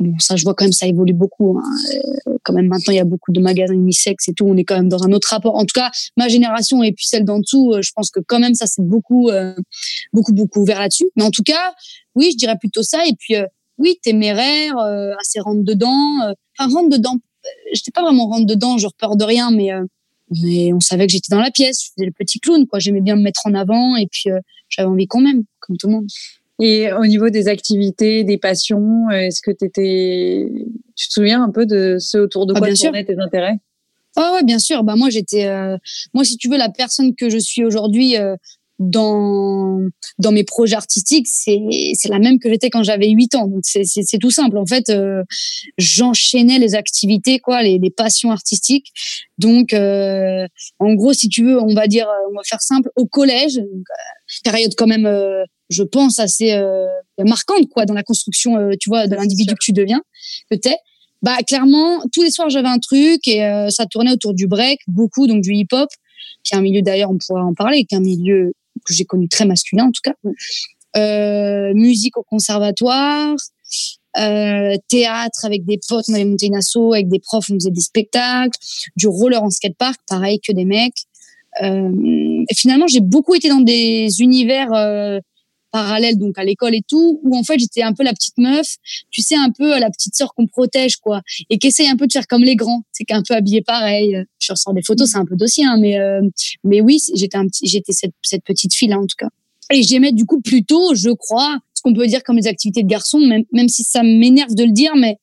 Bon, 0.00 0.12
ça, 0.18 0.34
je 0.34 0.42
vois 0.42 0.54
quand 0.54 0.64
même, 0.64 0.72
ça 0.72 0.88
évolue 0.88 1.12
beaucoup. 1.12 1.56
Hein. 1.56 1.62
Euh, 2.26 2.36
quand 2.42 2.52
même, 2.52 2.66
maintenant, 2.66 2.92
il 2.92 2.96
y 2.96 3.00
a 3.00 3.04
beaucoup 3.04 3.30
de 3.30 3.40
magasins 3.40 3.72
unisex 3.72 4.26
et 4.26 4.34
tout. 4.34 4.44
On 4.44 4.56
est 4.56 4.64
quand 4.64 4.74
même 4.74 4.88
dans 4.88 5.04
un 5.04 5.12
autre 5.12 5.28
rapport. 5.30 5.54
En 5.54 5.64
tout 5.64 5.74
cas, 5.74 5.92
ma 6.16 6.26
génération 6.26 6.82
et 6.82 6.90
puis 6.90 7.06
celle 7.06 7.24
d'en 7.24 7.38
dessous, 7.38 7.76
je 7.80 7.90
pense 7.94 8.10
que 8.10 8.18
quand 8.26 8.40
même, 8.40 8.54
ça 8.54 8.66
s'est 8.66 8.82
beaucoup, 8.82 9.30
beaucoup, 10.12 10.32
beaucoup 10.32 10.62
ouvert 10.62 10.80
là-dessus. 10.80 11.08
Mais 11.16 11.22
en 11.22 11.30
tout 11.30 11.44
cas, 11.44 11.72
oui, 12.16 12.30
je 12.32 12.36
dirais 12.36 12.56
plutôt 12.58 12.82
ça. 12.82 13.06
Et 13.06 13.14
puis, 13.18 13.36
oui, 13.78 13.98
téméraire, 14.02 14.76
assez 15.20 15.38
rentre 15.40 15.62
dedans. 15.62 16.34
Enfin, 16.58 16.74
rentre 16.74 16.90
dedans. 16.90 17.16
J'étais 17.72 17.92
pas 17.92 18.02
vraiment 18.02 18.26
rentre 18.26 18.46
dedans, 18.46 18.78
genre 18.78 18.94
peur 18.98 19.16
de 19.16 19.24
rien, 19.24 19.50
mais 19.50 19.70
mais 20.42 20.72
on 20.72 20.80
savait 20.80 21.06
que 21.06 21.12
j'étais 21.12 21.30
dans 21.34 21.40
la 21.40 21.50
pièce. 21.50 21.82
Je 21.84 21.90
faisais 21.96 22.06
le 22.06 22.12
petit 22.12 22.40
clown, 22.40 22.66
quoi. 22.66 22.78
J'aimais 22.78 23.00
bien 23.00 23.16
me 23.16 23.22
mettre 23.22 23.42
en 23.46 23.54
avant 23.54 23.96
et 23.96 24.06
puis 24.06 24.30
euh, 24.30 24.38
j'avais 24.68 24.88
envie 24.88 25.06
quand 25.06 25.20
même, 25.20 25.42
comme 25.60 25.76
tout 25.76 25.86
le 25.88 25.94
monde. 25.94 26.06
Et 26.62 26.92
au 26.92 27.06
niveau 27.06 27.30
des 27.30 27.48
activités, 27.48 28.22
des 28.22 28.36
passions, 28.36 29.08
est-ce 29.10 29.40
que 29.40 29.50
t'étais, 29.50 30.46
tu 30.94 31.08
te 31.08 31.12
souviens 31.12 31.42
un 31.42 31.50
peu 31.50 31.64
de 31.64 31.96
ce 31.98 32.18
autour 32.18 32.46
de 32.46 32.52
Ah, 32.54 32.58
quoi 32.58 32.74
sûr. 32.74 32.90
tournaient 32.90 33.04
tes 33.04 33.18
intérêts? 33.18 33.56
Ah 34.16 34.32
ouais, 34.34 34.42
bien 34.42 34.58
sûr. 34.58 34.82
Bah 34.84 34.94
moi 34.96 35.08
j'étais, 35.08 35.46
euh, 35.46 35.78
moi 36.12 36.24
si 36.24 36.36
tu 36.36 36.48
veux 36.48 36.58
la 36.58 36.68
personne 36.68 37.14
que 37.14 37.30
je 37.30 37.38
suis 37.38 37.64
aujourd'hui 37.64 38.18
euh, 38.18 38.36
dans 38.80 39.78
dans 40.18 40.32
mes 40.32 40.42
projets 40.42 40.74
artistiques, 40.74 41.28
c'est 41.28 41.60
c'est 41.94 42.08
la 42.08 42.18
même 42.18 42.38
que 42.38 42.48
j'étais 42.48 42.70
quand 42.70 42.82
j'avais 42.82 43.10
8 43.10 43.34
ans. 43.34 43.46
Donc 43.46 43.60
c'est 43.62 43.84
c'est 43.84 44.02
c'est 44.02 44.16
tout 44.18 44.30
simple. 44.30 44.56
En 44.56 44.64
fait, 44.64 44.88
euh, 44.88 45.22
j'enchaînais 45.76 46.58
les 46.58 46.74
activités 46.74 47.38
quoi, 47.38 47.62
les, 47.62 47.78
les 47.78 47.90
passions 47.90 48.30
artistiques. 48.30 48.90
Donc 49.36 49.74
euh, 49.74 50.46
en 50.78 50.94
gros, 50.94 51.12
si 51.12 51.28
tu 51.28 51.44
veux, 51.44 51.60
on 51.60 51.74
va 51.74 51.86
dire, 51.86 52.08
euh, 52.08 52.30
on 52.32 52.36
va 52.36 52.42
faire 52.44 52.62
simple, 52.62 52.90
au 52.96 53.06
collège, 53.06 53.56
donc, 53.56 53.66
euh, 53.66 54.50
période 54.50 54.72
quand 54.76 54.86
même, 54.86 55.06
euh, 55.06 55.44
je 55.68 55.82
pense 55.82 56.18
assez 56.18 56.52
euh, 56.52 56.86
marquante 57.18 57.68
quoi 57.68 57.84
dans 57.84 57.94
la 57.94 58.02
construction, 58.02 58.56
euh, 58.56 58.70
tu 58.80 58.88
vois, 58.88 59.06
de 59.08 59.14
l'individu 59.14 59.52
que 59.52 59.64
tu 59.64 59.72
deviens, 59.72 60.00
que 60.50 60.56
t'es. 60.56 60.76
Bah 61.22 61.36
clairement, 61.46 62.00
tous 62.14 62.22
les 62.22 62.30
soirs 62.30 62.48
j'avais 62.48 62.68
un 62.68 62.78
truc 62.78 63.28
et 63.28 63.44
euh, 63.44 63.68
ça 63.68 63.84
tournait 63.84 64.12
autour 64.12 64.32
du 64.32 64.46
break, 64.46 64.80
beaucoup 64.86 65.26
donc 65.26 65.42
du 65.42 65.52
hip-hop, 65.52 65.90
qui 66.44 66.54
est 66.54 66.56
un 66.56 66.62
milieu 66.62 66.80
d'ailleurs 66.80 67.10
on 67.10 67.18
pourra 67.18 67.44
en 67.44 67.52
parler, 67.52 67.84
qui 67.84 67.94
est 67.94 67.98
un 67.98 68.00
milieu 68.00 68.54
que 68.90 68.96
j'ai 68.96 69.04
connu 69.04 69.28
très 69.28 69.46
masculin 69.46 69.86
en 69.86 69.92
tout 69.92 70.02
cas. 70.02 70.14
Euh, 70.96 71.72
musique 71.74 72.16
au 72.16 72.22
conservatoire, 72.22 73.36
euh, 74.18 74.76
théâtre 74.88 75.44
avec 75.44 75.64
des 75.64 75.78
potes, 75.88 76.06
on 76.08 76.14
allait 76.14 76.24
monter 76.24 76.46
une 76.46 76.56
asso 76.56 76.92
avec 76.92 77.08
des 77.08 77.20
profs, 77.20 77.48
on 77.50 77.54
faisait 77.54 77.70
des 77.70 77.80
spectacles, 77.80 78.58
du 78.96 79.06
roller 79.06 79.42
en 79.42 79.50
skatepark, 79.50 80.00
pareil 80.08 80.40
que 80.40 80.52
des 80.52 80.64
mecs. 80.64 81.04
Euh, 81.62 82.44
et 82.48 82.54
finalement 82.54 82.86
j'ai 82.86 83.00
beaucoup 83.00 83.34
été 83.34 83.48
dans 83.48 83.60
des 83.60 84.20
univers 84.20 84.72
euh, 84.72 85.18
parallèles 85.70 86.18
donc 86.18 86.38
à 86.38 86.44
l'école 86.44 86.74
et 86.74 86.82
tout, 86.88 87.20
où 87.22 87.36
en 87.36 87.42
fait 87.42 87.58
j'étais 87.58 87.82
un 87.82 87.92
peu 87.92 88.02
la 88.02 88.12
petite 88.12 88.38
meuf 88.38 88.76
tu 89.10 89.22
sais, 89.22 89.36
un 89.36 89.50
peu 89.50 89.78
la 89.78 89.90
petite 89.90 90.14
sœur 90.14 90.34
qu'on 90.34 90.46
protège, 90.46 90.96
quoi, 90.96 91.22
et 91.48 91.58
qui 91.58 91.68
essaye 91.68 91.88
un 91.88 91.96
peu 91.96 92.06
de 92.06 92.12
faire 92.12 92.26
comme 92.26 92.42
les 92.42 92.56
grands, 92.56 92.82
c'est 92.92 93.04
qu'un 93.04 93.22
peu 93.26 93.34
habillé 93.34 93.62
pareil. 93.62 94.24
Je 94.38 94.52
ressors 94.52 94.74
des 94.74 94.82
photos, 94.82 95.10
c'est 95.10 95.18
un 95.18 95.24
peu 95.24 95.36
dossier, 95.36 95.64
hein, 95.64 95.76
mais 95.78 95.98
euh, 95.98 96.20
mais 96.64 96.80
oui, 96.80 96.98
j'étais 97.14 97.36
un 97.36 97.46
petit, 97.46 97.66
j'étais 97.66 97.92
cette, 97.92 98.14
cette 98.22 98.44
petite 98.44 98.74
fille 98.74 98.88
là 98.88 98.98
en 98.98 99.06
tout 99.06 99.16
cas. 99.18 99.28
Et 99.72 99.82
j'aimais 99.82 100.12
du 100.12 100.24
coup 100.24 100.40
plutôt, 100.40 100.94
je 100.94 101.10
crois, 101.10 101.58
ce 101.74 101.82
qu'on 101.82 101.94
peut 101.94 102.06
dire 102.06 102.22
comme 102.22 102.36
les 102.36 102.46
activités 102.46 102.82
de 102.82 102.88
garçons, 102.88 103.20
même 103.20 103.44
même 103.52 103.68
si 103.68 103.84
ça 103.84 104.02
m'énerve 104.02 104.54
de 104.54 104.64
le 104.64 104.72
dire, 104.72 104.94
mais 104.96 105.16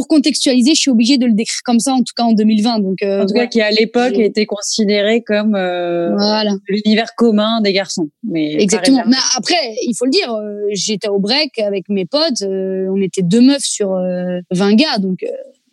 pour 0.00 0.08
contextualiser, 0.08 0.74
je 0.74 0.80
suis 0.80 0.90
obligée 0.90 1.18
de 1.18 1.26
le 1.26 1.32
décrire 1.34 1.60
comme 1.62 1.78
ça, 1.78 1.92
en 1.92 1.98
tout 1.98 2.14
cas 2.16 2.22
en 2.22 2.32
2020. 2.32 2.78
Donc 2.78 3.02
euh, 3.02 3.22
En 3.22 3.26
tout 3.26 3.34
cas, 3.34 3.46
qui 3.46 3.60
à 3.60 3.70
l'époque 3.70 4.14
était 4.18 4.46
considéré 4.46 5.22
comme 5.22 5.54
euh, 5.54 6.14
Voilà. 6.16 6.52
l'univers 6.68 7.14
commun 7.16 7.60
des 7.60 7.74
garçons. 7.74 8.08
Mais 8.24 8.54
Exactement. 8.62 9.02
Mais 9.06 9.16
après, 9.36 9.56
il 9.86 9.94
faut 9.94 10.06
le 10.06 10.10
dire, 10.10 10.32
euh, 10.32 10.54
j'étais 10.72 11.08
au 11.08 11.18
break 11.18 11.58
avec 11.58 11.90
mes 11.90 12.06
potes, 12.06 12.40
euh, 12.42 12.86
on 12.90 12.96
était 13.02 13.20
deux 13.20 13.42
meufs 13.42 13.62
sur 13.62 13.92
euh, 13.92 14.38
20 14.52 14.74
gars, 14.76 14.96
donc 14.98 15.18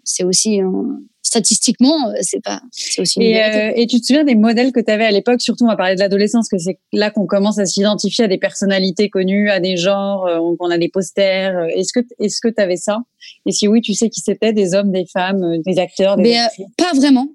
c'est 0.04 0.26
aussi 0.26 0.60
un- 0.60 1.00
statistiquement, 1.28 2.14
c'est 2.22 2.42
pas, 2.42 2.62
c'est 2.72 3.02
aussi. 3.02 3.22
Et, 3.22 3.44
euh, 3.44 3.72
et, 3.76 3.86
tu 3.86 4.00
te 4.00 4.06
souviens 4.06 4.24
des 4.24 4.36
modèles 4.36 4.72
que 4.72 4.80
tu 4.80 4.90
avais 4.90 5.06
à 5.06 5.12
l'époque? 5.12 5.42
Surtout, 5.42 5.66
on 5.66 5.68
va 5.68 5.76
parler 5.76 5.96
de 5.96 6.00
l'adolescence, 6.00 6.48
que 6.48 6.58
c'est 6.58 6.80
là 6.94 7.12
qu'on 7.12 7.26
commence 7.26 7.60
à 7.60 7.66
s'identifier 7.66 8.24
à 8.26 8.28
des 8.28 8.38
personnalités 8.38 9.10
connues, 9.10 9.50
à 9.50 9.60
des 9.60 9.76
genres, 9.76 10.26
euh, 10.26 10.56
qu'on 10.58 10.70
a 10.70 10.78
des 10.78 10.88
posters. 10.88 11.66
Est-ce 11.76 11.92
que, 11.92 12.00
est-ce 12.20 12.40
que 12.42 12.48
tu 12.48 12.62
avais 12.62 12.78
ça? 12.78 13.00
Et 13.46 13.52
si 13.52 13.68
oui, 13.68 13.82
tu 13.82 13.94
sais 13.94 14.10
qui 14.10 14.22
c'était 14.22 14.54
Des 14.54 14.74
hommes, 14.74 14.92
des 14.92 15.06
femmes, 15.06 15.62
des 15.66 15.80
acteurs 15.80 16.16
des 16.16 16.24
Mais, 16.24 16.66
Pas 16.78 16.94
vraiment. 16.96 17.28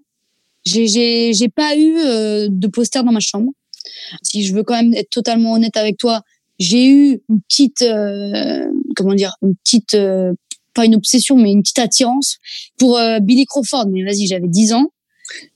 J'ai, 0.64 0.86
j'ai, 0.86 1.34
j'ai 1.34 1.48
pas 1.48 1.76
eu 1.76 1.94
de 2.48 2.66
posters 2.68 3.04
dans 3.04 3.12
ma 3.12 3.20
chambre. 3.20 3.50
Si 4.22 4.44
je 4.44 4.54
veux 4.54 4.62
quand 4.62 4.80
même 4.80 4.94
être 4.94 5.10
totalement 5.10 5.52
honnête 5.52 5.76
avec 5.76 5.98
toi, 5.98 6.22
j'ai 6.58 6.86
eu 6.86 7.20
une 7.28 7.40
petite, 7.42 7.84
comment 8.96 9.14
dire, 9.14 9.34
une 9.42 9.56
petite 9.56 9.96
pas 10.74 10.84
une 10.84 10.94
obsession, 10.94 11.36
mais 11.36 11.52
une 11.52 11.62
petite 11.62 11.78
attirance 11.78 12.38
pour 12.78 12.98
euh, 12.98 13.20
Billy 13.20 13.46
Crawford. 13.46 13.86
Mais 13.90 14.04
vas-y, 14.04 14.26
j'avais 14.26 14.48
10 14.48 14.72
ans. 14.72 14.92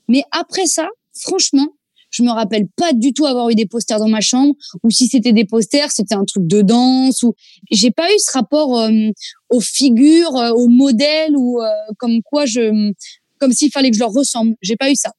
Mais 0.07 0.23
après 0.31 0.65
ça, 0.65 0.87
franchement, 1.13 1.67
je 2.09 2.23
me 2.23 2.29
rappelle 2.29 2.67
pas 2.75 2.93
du 2.93 3.13
tout 3.13 3.25
avoir 3.25 3.49
eu 3.49 3.55
des 3.55 3.65
posters 3.65 3.99
dans 3.99 4.07
ma 4.07 4.21
chambre, 4.21 4.55
ou 4.83 4.89
si 4.89 5.07
c'était 5.07 5.33
des 5.33 5.45
posters, 5.45 5.91
c'était 5.91 6.15
un 6.15 6.23
truc 6.23 6.47
de 6.47 6.61
danse, 6.61 7.21
ou 7.21 7.33
j'ai 7.69 7.91
pas 7.91 8.11
eu 8.13 8.17
ce 8.17 8.31
rapport 8.31 8.79
euh, 8.79 9.09
aux 9.49 9.59
figures, 9.59 10.35
euh, 10.37 10.51
aux 10.51 10.67
modèles, 10.67 11.35
ou 11.35 11.59
comme 11.97 12.21
quoi 12.23 12.45
je, 12.45 12.93
comme 13.39 13.51
s'il 13.51 13.71
fallait 13.71 13.89
que 13.89 13.95
je 13.95 14.01
leur 14.01 14.13
ressemble. 14.13 14.55
J'ai 14.61 14.77
pas 14.77 14.89
eu 14.89 14.95
ça. 14.95 15.11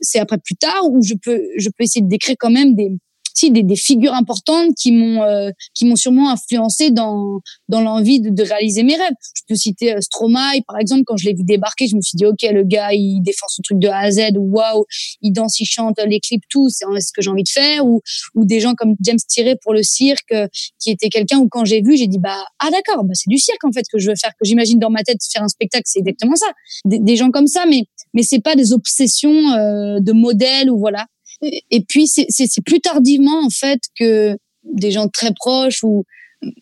C'est 0.00 0.18
après 0.18 0.38
plus 0.38 0.56
tard 0.56 0.90
où 0.90 1.02
je 1.02 1.14
peux, 1.14 1.40
je 1.56 1.68
peux 1.68 1.84
essayer 1.84 2.02
de 2.02 2.08
décrire 2.08 2.34
quand 2.38 2.50
même 2.50 2.74
des, 2.74 2.90
si 3.34 3.50
des, 3.50 3.62
des 3.62 3.76
figures 3.76 4.14
importantes 4.14 4.74
qui 4.76 4.92
m'ont 4.92 5.22
euh, 5.22 5.50
qui 5.74 5.84
m'ont 5.84 5.96
sûrement 5.96 6.30
influencé 6.30 6.90
dans 6.90 7.40
dans 7.68 7.80
l'envie 7.80 8.20
de, 8.20 8.30
de, 8.30 8.42
réaliser 8.42 8.82
mes 8.82 8.96
rêves. 8.96 9.14
Je 9.34 9.42
peux 9.48 9.54
citer 9.54 9.94
euh, 9.94 10.00
Stromae 10.00 10.60
par 10.66 10.78
exemple 10.78 11.02
quand 11.06 11.16
je 11.16 11.26
l'ai 11.26 11.34
vu 11.34 11.44
débarquer, 11.44 11.86
je 11.86 11.96
me 11.96 12.00
suis 12.00 12.16
dit 12.16 12.26
OK 12.26 12.42
le 12.42 12.64
gars 12.64 12.92
il 12.92 13.20
défend 13.22 13.46
son 13.48 13.62
truc 13.62 13.78
de 13.78 13.88
A 13.88 13.98
à 13.98 14.10
Z 14.10 14.20
waouh, 14.36 14.84
il 15.22 15.32
danse, 15.32 15.60
il 15.60 15.66
chante 15.66 15.98
les 16.06 16.20
clips 16.20 16.44
tout, 16.48 16.68
c'est 16.68 16.84
ce 16.84 17.12
que 17.12 17.22
j'ai 17.22 17.30
envie 17.30 17.42
de 17.42 17.48
faire 17.48 17.86
ou 17.86 18.00
ou 18.34 18.44
des 18.44 18.60
gens 18.60 18.74
comme 18.74 18.94
James 19.00 19.18
Tiré 19.28 19.56
pour 19.62 19.72
le 19.72 19.82
cirque 19.82 20.32
euh, 20.32 20.46
qui 20.78 20.90
était 20.90 21.08
quelqu'un 21.08 21.38
où 21.38 21.48
quand 21.48 21.64
j'ai 21.64 21.82
vu, 21.82 21.96
j'ai 21.96 22.06
dit 22.06 22.18
bah 22.18 22.44
ah 22.58 22.70
d'accord, 22.70 23.04
bah 23.04 23.14
c'est 23.14 23.30
du 23.30 23.38
cirque 23.38 23.64
en 23.64 23.72
fait 23.72 23.84
que 23.90 23.98
je 23.98 24.10
veux 24.10 24.16
faire 24.16 24.32
que 24.32 24.44
j'imagine 24.44 24.78
dans 24.78 24.90
ma 24.90 25.02
tête 25.02 25.18
faire 25.32 25.42
un 25.42 25.48
spectacle, 25.48 25.84
c'est 25.86 26.00
exactement 26.00 26.36
ça. 26.36 26.46
Des, 26.84 26.98
des, 26.98 27.16
gens 27.16 27.30
comme 27.30 27.46
ça 27.46 27.64
mais 27.68 27.84
mais 28.14 28.22
c'est 28.22 28.40
pas 28.40 28.54
des 28.54 28.72
obsessions 28.72 29.52
euh, 29.52 30.00
de 30.00 30.12
modèles 30.12 30.70
ou 30.70 30.78
voilà 30.78 31.06
et 31.42 31.84
puis 31.88 32.06
c'est 32.06 32.64
plus 32.64 32.80
tardivement 32.80 33.44
en 33.44 33.50
fait 33.50 33.80
que 33.98 34.36
des 34.64 34.90
gens 34.90 35.08
très 35.08 35.32
proches 35.34 35.82
ou 35.82 36.04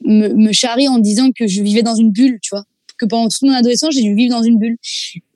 me, 0.03 0.29
me 0.29 0.53
charrient 0.53 0.89
en 0.89 0.99
disant 0.99 1.31
que 1.33 1.47
je 1.47 1.63
vivais 1.63 1.83
dans 1.83 1.95
une 1.95 2.11
bulle, 2.11 2.39
tu 2.43 2.51
vois. 2.51 2.65
Que 2.99 3.07
pendant 3.07 3.29
toute 3.29 3.43
mon 3.43 3.53
adolescence, 3.53 3.95
j'ai 3.95 4.03
dû 4.03 4.15
vivre 4.15 4.35
dans 4.35 4.43
une 4.43 4.59
bulle. 4.59 4.77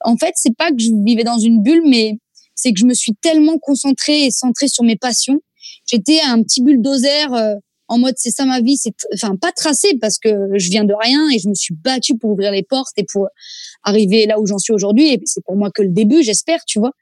En 0.02 0.16
fait, 0.16 0.32
c'est 0.36 0.54
pas 0.54 0.70
que 0.70 0.78
je 0.78 0.90
vivais 1.04 1.24
dans 1.24 1.38
une 1.38 1.62
bulle, 1.62 1.82
mais 1.86 2.18
c'est 2.54 2.72
que 2.72 2.78
je 2.78 2.84
me 2.84 2.94
suis 2.94 3.12
tellement 3.20 3.58
concentrée 3.58 4.26
et 4.26 4.30
centrée 4.30 4.68
sur 4.68 4.84
mes 4.84 4.96
passions. 4.96 5.40
J'étais 5.86 6.20
un 6.20 6.42
petit 6.42 6.62
bulldozer 6.62 7.32
euh, 7.32 7.54
en 7.88 7.98
mode 7.98 8.14
c'est 8.16 8.30
ça 8.30 8.44
ma 8.44 8.60
vie, 8.60 8.76
c'est 8.76 8.94
enfin 9.14 9.36
pas 9.36 9.52
tracé 9.52 9.96
parce 10.00 10.18
que 10.18 10.30
je 10.54 10.70
viens 10.70 10.84
de 10.84 10.94
rien 10.98 11.28
et 11.30 11.38
je 11.38 11.48
me 11.48 11.54
suis 11.54 11.74
battue 11.74 12.16
pour 12.16 12.30
ouvrir 12.30 12.50
les 12.50 12.62
portes 12.62 12.94
et 12.96 13.04
pour 13.04 13.28
arriver 13.82 14.26
là 14.26 14.40
où 14.40 14.46
j'en 14.46 14.58
suis 14.58 14.72
aujourd'hui 14.72 15.12
et 15.12 15.20
c'est 15.24 15.44
pour 15.44 15.56
moi 15.56 15.70
que 15.70 15.82
le 15.82 15.90
début, 15.90 16.22
j'espère, 16.22 16.64
tu 16.66 16.78
vois. 16.78 16.92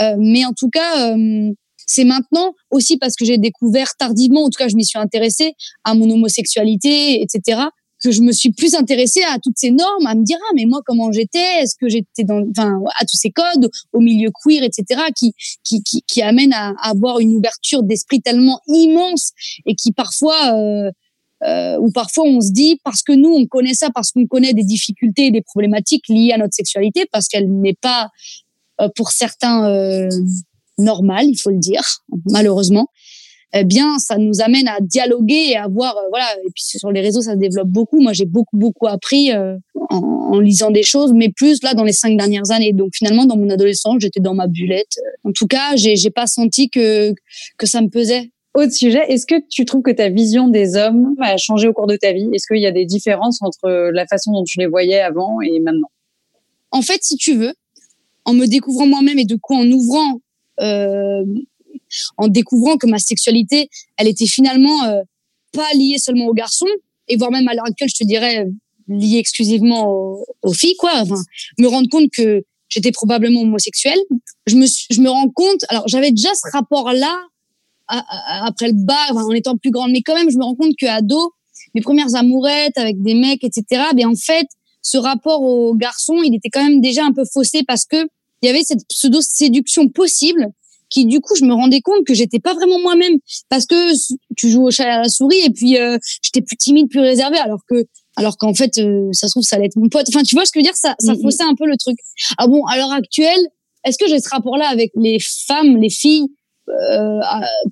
Euh, 0.00 0.16
mais 0.18 0.44
en 0.44 0.52
tout 0.52 0.68
cas, 0.70 1.12
euh, 1.12 1.52
c'est 1.86 2.04
maintenant 2.04 2.54
aussi 2.70 2.96
parce 2.96 3.14
que 3.16 3.24
j'ai 3.24 3.38
découvert 3.38 3.94
tardivement, 3.98 4.44
en 4.44 4.50
tout 4.50 4.58
cas 4.58 4.68
je 4.68 4.76
m'y 4.76 4.84
suis 4.84 4.98
intéressée 4.98 5.54
à 5.84 5.94
mon 5.94 6.10
homosexualité, 6.10 7.22
etc., 7.22 7.62
que 8.02 8.10
je 8.10 8.20
me 8.20 8.32
suis 8.32 8.52
plus 8.52 8.74
intéressée 8.74 9.22
à 9.22 9.38
toutes 9.42 9.56
ces 9.56 9.70
normes, 9.70 10.06
à 10.06 10.14
me 10.14 10.22
dire 10.22 10.36
ah 10.42 10.52
mais 10.54 10.66
moi 10.66 10.80
comment 10.84 11.10
j'étais, 11.10 11.62
est-ce 11.62 11.74
que 11.80 11.88
j'étais 11.88 12.24
dans, 12.24 12.42
enfin 12.50 12.78
à 13.00 13.04
tous 13.06 13.16
ces 13.16 13.30
codes, 13.30 13.70
au 13.92 14.00
milieu 14.00 14.30
queer, 14.44 14.62
etc. 14.62 15.02
qui 15.16 15.32
qui 15.64 15.82
qui, 15.82 16.22
amènent 16.22 16.52
à, 16.52 16.74
avoir 16.82 17.20
une 17.20 17.36
ouverture 17.36 17.82
d'esprit 17.82 18.20
tellement 18.20 18.60
immense 18.68 19.32
et 19.64 19.74
qui 19.74 19.92
parfois 19.92 20.54
euh, 20.54 20.90
euh, 21.44 21.78
ou 21.78 21.90
parfois 21.92 22.24
on 22.24 22.40
se 22.42 22.52
dit 22.52 22.78
parce 22.84 23.02
que 23.02 23.12
nous 23.12 23.30
on 23.30 23.46
connaît 23.46 23.74
ça, 23.74 23.88
parce 23.94 24.12
qu'on 24.12 24.26
connaît 24.26 24.52
des 24.52 24.64
difficultés 24.64 25.26
et 25.26 25.30
des 25.30 25.42
problématiques 25.42 26.08
liées 26.08 26.32
à 26.32 26.38
notre 26.38 26.54
sexualité, 26.54 27.06
parce 27.10 27.28
qu'elle 27.28 27.50
n'est 27.50 27.76
pas 27.80 28.10
euh, 28.80 28.88
pour 28.96 29.12
certains 29.12 30.08
normal, 30.78 31.26
il 31.26 31.36
faut 31.36 31.50
le 31.50 31.58
dire, 31.58 31.82
malheureusement, 32.26 32.88
eh 33.56 33.64
bien, 33.64 33.98
ça 34.00 34.18
nous 34.18 34.40
amène 34.40 34.66
à 34.66 34.78
dialoguer 34.80 35.50
et 35.50 35.56
à 35.56 35.68
voir, 35.68 35.96
euh, 35.96 36.08
voilà. 36.10 36.26
Et 36.44 36.50
puis 36.52 36.64
sur 36.64 36.90
les 36.90 37.00
réseaux, 37.00 37.22
ça 37.22 37.34
se 37.34 37.38
développe 37.38 37.68
beaucoup. 37.68 38.00
Moi, 38.00 38.12
j'ai 38.12 38.24
beaucoup, 38.24 38.56
beaucoup 38.56 38.88
appris 38.88 39.32
euh, 39.32 39.56
en, 39.90 40.40
lisant 40.40 40.72
des 40.72 40.82
choses, 40.82 41.12
mais 41.14 41.28
plus 41.28 41.62
là 41.62 41.74
dans 41.74 41.84
les 41.84 41.92
cinq 41.92 42.16
dernières 42.16 42.50
années. 42.50 42.72
Donc 42.72 42.90
finalement, 42.94 43.26
dans 43.26 43.36
mon 43.36 43.48
adolescence, 43.50 43.96
j'étais 44.00 44.18
dans 44.18 44.34
ma 44.34 44.48
bullette. 44.48 44.98
En 45.22 45.30
tout 45.30 45.46
cas, 45.46 45.76
j'ai, 45.76 45.94
j'ai 45.94 46.10
pas 46.10 46.26
senti 46.26 46.68
que 46.68 47.14
que 47.56 47.66
ça 47.66 47.80
me 47.80 47.88
pesait. 47.88 48.32
Autre 48.54 48.72
sujet, 48.72 49.04
est-ce 49.08 49.26
que 49.26 49.36
tu 49.48 49.64
trouves 49.64 49.82
que 49.82 49.90
ta 49.92 50.08
vision 50.08 50.48
des 50.48 50.76
hommes 50.76 51.14
a 51.20 51.36
changé 51.36 51.68
au 51.68 51.72
cours 51.72 51.86
de 51.86 51.96
ta 51.96 52.12
vie? 52.12 52.28
Est-ce 52.32 52.46
qu'il 52.46 52.62
y 52.62 52.66
a 52.66 52.72
des 52.72 52.86
différences 52.86 53.40
entre 53.42 53.90
la 53.92 54.06
façon 54.06 54.32
dont 54.32 54.44
tu 54.44 54.58
les 54.58 54.66
voyais 54.66 55.00
avant 55.00 55.40
et 55.40 55.60
maintenant? 55.60 55.90
En 56.70 56.82
fait, 56.82 56.98
si 57.02 57.16
tu 57.16 57.36
veux, 57.36 57.54
en 58.24 58.32
me 58.32 58.46
découvrant 58.46 58.86
moi-même 58.86 59.18
et 59.18 59.24
de 59.24 59.36
coup 59.36 59.54
en 59.54 59.66
ouvrant 59.70 60.20
en 60.58 62.28
découvrant 62.28 62.76
que 62.76 62.86
ma 62.86 62.98
sexualité, 62.98 63.68
elle 63.96 64.08
était 64.08 64.26
finalement 64.26 64.84
euh, 64.84 65.02
pas 65.52 65.72
liée 65.74 65.98
seulement 65.98 66.26
aux 66.26 66.34
garçons, 66.34 66.66
et 67.08 67.16
voire 67.16 67.30
même 67.30 67.46
à 67.48 67.54
l'heure 67.54 67.66
actuelle, 67.66 67.88
je 67.88 67.96
te 67.96 68.04
dirais 68.04 68.46
liée 68.88 69.18
exclusivement 69.18 69.88
aux, 70.42 70.52
filles, 70.52 70.76
quoi. 70.76 70.92
Enfin, 70.96 71.22
me 71.58 71.66
rendre 71.66 71.88
compte 71.88 72.10
que 72.10 72.42
j'étais 72.68 72.92
probablement 72.92 73.42
homosexuelle. 73.42 73.98
Je 74.46 74.56
me, 74.56 74.66
je 74.66 75.00
me 75.00 75.08
rends 75.08 75.30
compte. 75.30 75.64
Alors, 75.68 75.88
j'avais 75.88 76.10
déjà 76.10 76.34
ce 76.34 76.50
rapport-là 76.52 77.16
après 77.86 78.68
le 78.68 78.74
bas, 78.74 79.12
en 79.12 79.30
étant 79.32 79.56
plus 79.56 79.70
grande, 79.70 79.90
mais 79.92 80.02
quand 80.02 80.14
même, 80.14 80.30
je 80.30 80.38
me 80.38 80.44
rends 80.44 80.54
compte 80.54 80.74
que 80.78 80.86
ado, 80.86 81.32
mes 81.74 81.82
premières 81.82 82.14
amourettes 82.14 82.76
avec 82.78 83.02
des 83.02 83.14
mecs, 83.14 83.44
etc. 83.44 83.82
Ben 83.94 84.06
en 84.06 84.14
fait, 84.14 84.46
ce 84.82 84.98
rapport 84.98 85.42
aux 85.42 85.74
garçons, 85.74 86.22
il 86.22 86.34
était 86.34 86.48
quand 86.48 86.62
même 86.62 86.80
déjà 86.80 87.04
un 87.04 87.12
peu 87.12 87.24
faussé 87.30 87.62
parce 87.66 87.84
que 87.84 87.96
il 88.44 88.48
y 88.48 88.50
avait 88.50 88.62
cette 88.62 88.86
pseudo 88.88 89.22
séduction 89.22 89.88
possible 89.88 90.48
qui 90.90 91.06
du 91.06 91.20
coup 91.20 91.34
je 91.34 91.46
me 91.46 91.54
rendais 91.54 91.80
compte 91.80 92.04
que 92.06 92.12
j'étais 92.12 92.40
pas 92.40 92.52
vraiment 92.52 92.78
moi-même. 92.78 93.18
Parce 93.48 93.64
que 93.64 93.74
tu 94.36 94.50
joues 94.50 94.66
au 94.66 94.70
chat 94.70 94.84
à 94.84 95.02
la 95.02 95.08
souris 95.08 95.40
et 95.44 95.50
puis 95.50 95.78
euh, 95.78 95.96
j'étais 96.22 96.42
plus 96.42 96.56
timide 96.56 96.90
plus 96.90 97.00
réservée 97.00 97.38
alors 97.38 97.60
que 97.68 97.86
alors 98.16 98.36
qu'en 98.36 98.52
fait 98.52 98.76
euh, 98.78 99.08
ça 99.12 99.28
se 99.28 99.32
trouve 99.32 99.44
ça 99.44 99.56
allait 99.56 99.66
être 99.66 99.76
mon 99.76 99.88
pote. 99.88 100.06
Enfin 100.08 100.22
tu 100.22 100.34
vois 100.34 100.44
ce 100.44 100.52
que 100.52 100.60
je 100.60 100.64
veux 100.64 100.70
dire? 100.70 100.76
Ça 100.76 100.94
ça 100.98 101.14
faussait 101.22 101.42
un 101.42 101.54
peu 101.54 101.66
le 101.66 101.76
truc. 101.78 101.96
Ah 102.36 102.46
bon 102.46 102.64
à 102.66 102.76
l'heure 102.76 102.92
actuelle 102.92 103.40
est-ce 103.86 103.96
que 103.96 104.08
j'ai 104.08 104.20
ce 104.20 104.28
rapport 104.28 104.58
là 104.58 104.68
avec 104.68 104.92
les 104.94 105.18
femmes 105.46 105.78
les 105.78 105.90
filles 105.90 106.26
euh, 106.68 107.20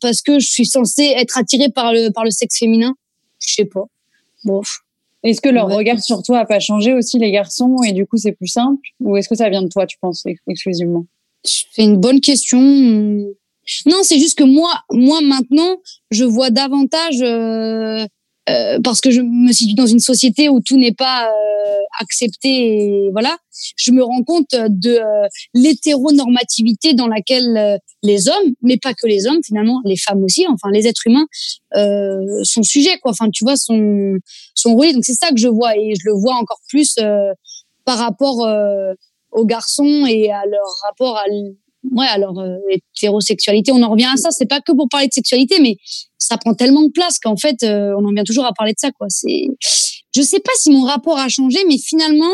parce 0.01 0.23
que 0.23 0.39
je 0.39 0.47
suis 0.47 0.67
censée 0.67 1.13
être 1.17 1.37
attirée 1.37 1.69
par 1.69 1.93
le 1.93 2.11
par 2.11 2.25
le 2.25 2.31
sexe 2.31 2.59
féminin? 2.59 2.95
Je 3.47 3.53
sais 3.53 3.67
pas. 3.67 3.85
Bon 4.45 4.63
est-ce 5.23 5.41
que 5.41 5.49
leur 5.49 5.69
regard 5.69 6.01
sur 6.01 6.23
toi 6.23 6.41
a 6.41 6.47
pas 6.47 6.61
changé 6.61 6.95
aussi, 6.95 7.19
les 7.19 7.31
garçons, 7.31 7.77
et 7.87 7.93
du 7.93 8.07
coup 8.07 8.17
c'est 8.17 8.33
plus 8.33 8.49
simple? 8.49 8.83
Ou 9.01 9.17
est-ce 9.17 9.29
que 9.29 9.35
ça 9.35 9.49
vient 9.49 9.63
de 9.63 9.69
toi, 9.69 9.87
tu 9.87 9.97
penses, 10.01 10.25
exclusivement? 10.49 11.07
C'est 11.45 11.85
une 11.85 11.97
bonne 11.97 12.21
question. 12.21 12.61
Non, 12.61 13.99
c'est 14.03 14.19
juste 14.19 14.37
que 14.37 14.45
moi, 14.45 14.73
moi 14.91 15.21
maintenant, 15.21 15.77
je 16.11 16.25
vois 16.25 16.51
davantage 16.51 17.23
euh, 17.23 18.05
euh, 18.51 18.81
parce 18.83 19.01
que 19.01 19.11
je 19.11 19.21
me 19.21 19.53
situe 19.53 19.75
dans 19.75 19.87
une 19.87 20.01
société 20.01 20.49
où 20.49 20.61
tout 20.61 20.77
n'est 20.77 20.95
pas 20.95 21.29
euh, 21.29 21.79
accepté. 22.01 22.49
Et 22.49 23.11
voilà, 23.13 23.37
je 23.77 23.93
me 23.93 24.03
rends 24.03 24.25
compte 24.25 24.51
de 24.53 24.91
euh, 24.91 25.29
l'hétéronormativité 25.55 26.95
dans 26.95 27.07
laquelle 27.07 27.57
euh, 27.57 27.77
les 28.03 28.29
hommes, 28.29 28.55
mais 28.61 28.79
pas 28.79 28.95
que 28.95 29.07
les 29.07 29.27
hommes 29.27 29.41
finalement, 29.45 29.81
les 29.85 29.97
femmes 29.97 30.25
aussi, 30.25 30.45
enfin 30.49 30.71
les 30.73 30.87
êtres 30.89 31.07
humains 31.07 31.27
sont 32.43 32.63
sujets 32.63 32.99
quoi. 33.01 33.13
Enfin 33.13 33.31
tu 33.31 33.45
vois 33.45 33.57
sont 33.57 34.19
sont 34.55 34.75
reliés. 34.75 34.93
Donc 34.93 35.05
c'est 35.05 35.15
ça 35.15 35.31
que 35.31 35.39
je 35.39 35.49
vois 35.49 35.77
et 35.77 35.95
je 35.95 36.03
le 36.05 36.13
vois 36.13 36.35
encore 36.35 36.61
plus 36.69 36.97
par 37.85 37.99
rapport 37.99 38.47
aux 39.31 39.47
garçons 39.47 40.05
et 40.07 40.31
à 40.31 40.45
leur 40.47 40.67
rapport 40.89 41.17
à 41.17 41.25
ouais, 41.91 42.07
alors 42.07 42.39
euh, 42.39 42.57
hétérosexualité, 42.71 43.73
on 43.73 43.83
en 43.83 43.91
revient 43.91 44.11
à 44.13 44.17
ça. 44.17 44.31
C'est 44.31 44.47
pas 44.47 44.61
que 44.61 44.73
pour 44.73 44.89
parler 44.89 45.09
de 45.09 45.13
sexualité, 45.13 45.59
mais 45.61 45.77
ça 46.23 46.39
prend 46.39 46.55
tellement 46.55 46.83
de 46.83 46.91
place 46.91 47.19
qu'en 47.19 47.37
fait, 47.37 47.63
euh, 47.63 47.95
on 47.99 48.05
en 48.05 48.13
vient 48.13 48.25
toujours 48.25 48.47
à 48.47 48.53
parler 48.53 48.73
de 48.73 48.79
ça, 48.79 48.91
quoi. 48.93 49.09
C'est, 49.11 49.47
je 50.15 50.23
sais 50.23 50.41
pas 50.41 50.53
si 50.57 50.71
mon 50.71 50.85
rapport 50.85 51.19
a 51.19 51.29
changé, 51.29 51.59
mais 51.67 51.79
finalement, 51.79 52.33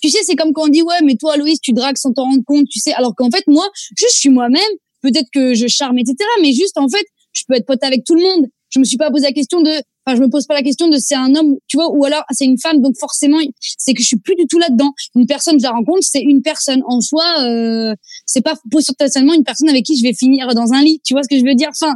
tu 0.00 0.08
sais, 0.08 0.20
c'est 0.24 0.34
comme 0.34 0.52
quand 0.52 0.64
on 0.64 0.68
dit 0.68 0.82
ouais, 0.82 1.02
mais 1.04 1.16
toi, 1.16 1.36
Louise, 1.36 1.60
tu 1.60 1.72
dragues 1.72 1.98
sans 1.98 2.12
t'en 2.12 2.24
rendre 2.24 2.42
compte, 2.46 2.66
tu 2.70 2.80
sais. 2.80 2.92
Alors 2.94 3.14
qu'en 3.14 3.30
fait, 3.30 3.44
moi, 3.46 3.68
je 3.96 4.06
suis 4.08 4.30
moi-même. 4.30 4.62
Peut-être 5.02 5.28
que 5.32 5.54
je 5.54 5.66
charme, 5.66 5.98
etc. 5.98 6.16
Mais 6.40 6.52
juste, 6.52 6.78
en 6.78 6.88
fait, 6.88 7.04
je 7.32 7.42
peux 7.46 7.54
être 7.54 7.66
pote 7.66 7.82
avec 7.82 8.04
tout 8.04 8.14
le 8.14 8.22
monde. 8.22 8.46
Je 8.72 8.80
me 8.80 8.84
suis 8.84 8.96
pas 8.96 9.10
posé 9.10 9.26
la 9.26 9.32
question 9.32 9.60
de 9.60 9.70
Enfin, 10.04 10.16
je 10.16 10.22
me 10.22 10.28
pose 10.28 10.46
pas 10.46 10.54
la 10.54 10.62
question 10.62 10.88
de 10.88 10.96
c'est 10.96 11.14
un 11.14 11.34
homme, 11.36 11.56
tu 11.68 11.76
vois, 11.76 11.88
ou 11.90 12.04
alors 12.04 12.24
c'est 12.30 12.44
une 12.44 12.58
femme. 12.58 12.80
Donc 12.80 12.96
forcément, 12.98 13.38
c'est 13.60 13.94
que 13.94 14.02
je 14.02 14.08
suis 14.08 14.18
plus 14.18 14.34
du 14.34 14.46
tout 14.48 14.58
là-dedans. 14.58 14.92
Une 15.14 15.26
personne, 15.26 15.60
je 15.60 15.62
la 15.62 15.70
rencontre, 15.70 16.00
c'est 16.02 16.22
une 16.22 16.42
personne 16.42 16.82
en 16.86 17.00
soi. 17.00 17.24
Euh, 17.42 17.94
c'est 18.26 18.40
pas 18.40 18.54
potentiellement 18.70 19.32
une 19.32 19.44
personne 19.44 19.68
avec 19.68 19.84
qui 19.84 19.96
je 19.96 20.02
vais 20.02 20.12
finir 20.12 20.52
dans 20.54 20.72
un 20.72 20.82
lit. 20.82 21.00
Tu 21.04 21.14
vois 21.14 21.22
ce 21.22 21.28
que 21.28 21.38
je 21.38 21.44
veux 21.44 21.54
dire? 21.54 21.68
Enfin, 21.70 21.94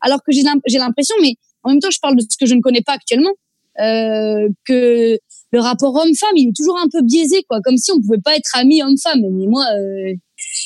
alors 0.00 0.20
que 0.26 0.32
j'ai 0.32 0.42
l'impression, 0.78 1.14
mais 1.20 1.34
en 1.62 1.70
même 1.70 1.80
temps, 1.80 1.90
je 1.90 1.98
parle 2.00 2.16
de 2.16 2.22
ce 2.22 2.36
que 2.38 2.46
je 2.46 2.54
ne 2.54 2.60
connais 2.60 2.82
pas 2.82 2.94
actuellement. 2.94 3.32
Euh, 3.80 4.48
que 4.66 5.18
le 5.52 5.60
rapport 5.60 5.94
homme-femme, 5.94 6.36
il 6.36 6.48
est 6.48 6.56
toujours 6.56 6.78
un 6.78 6.88
peu 6.90 7.02
biaisé, 7.02 7.42
quoi, 7.48 7.60
comme 7.62 7.76
si 7.76 7.92
on 7.92 8.00
pouvait 8.00 8.20
pas 8.24 8.34
être 8.36 8.56
amis 8.56 8.82
homme-femme. 8.82 9.20
Mais 9.20 9.46
moi, 9.46 9.64
euh, 9.76 10.14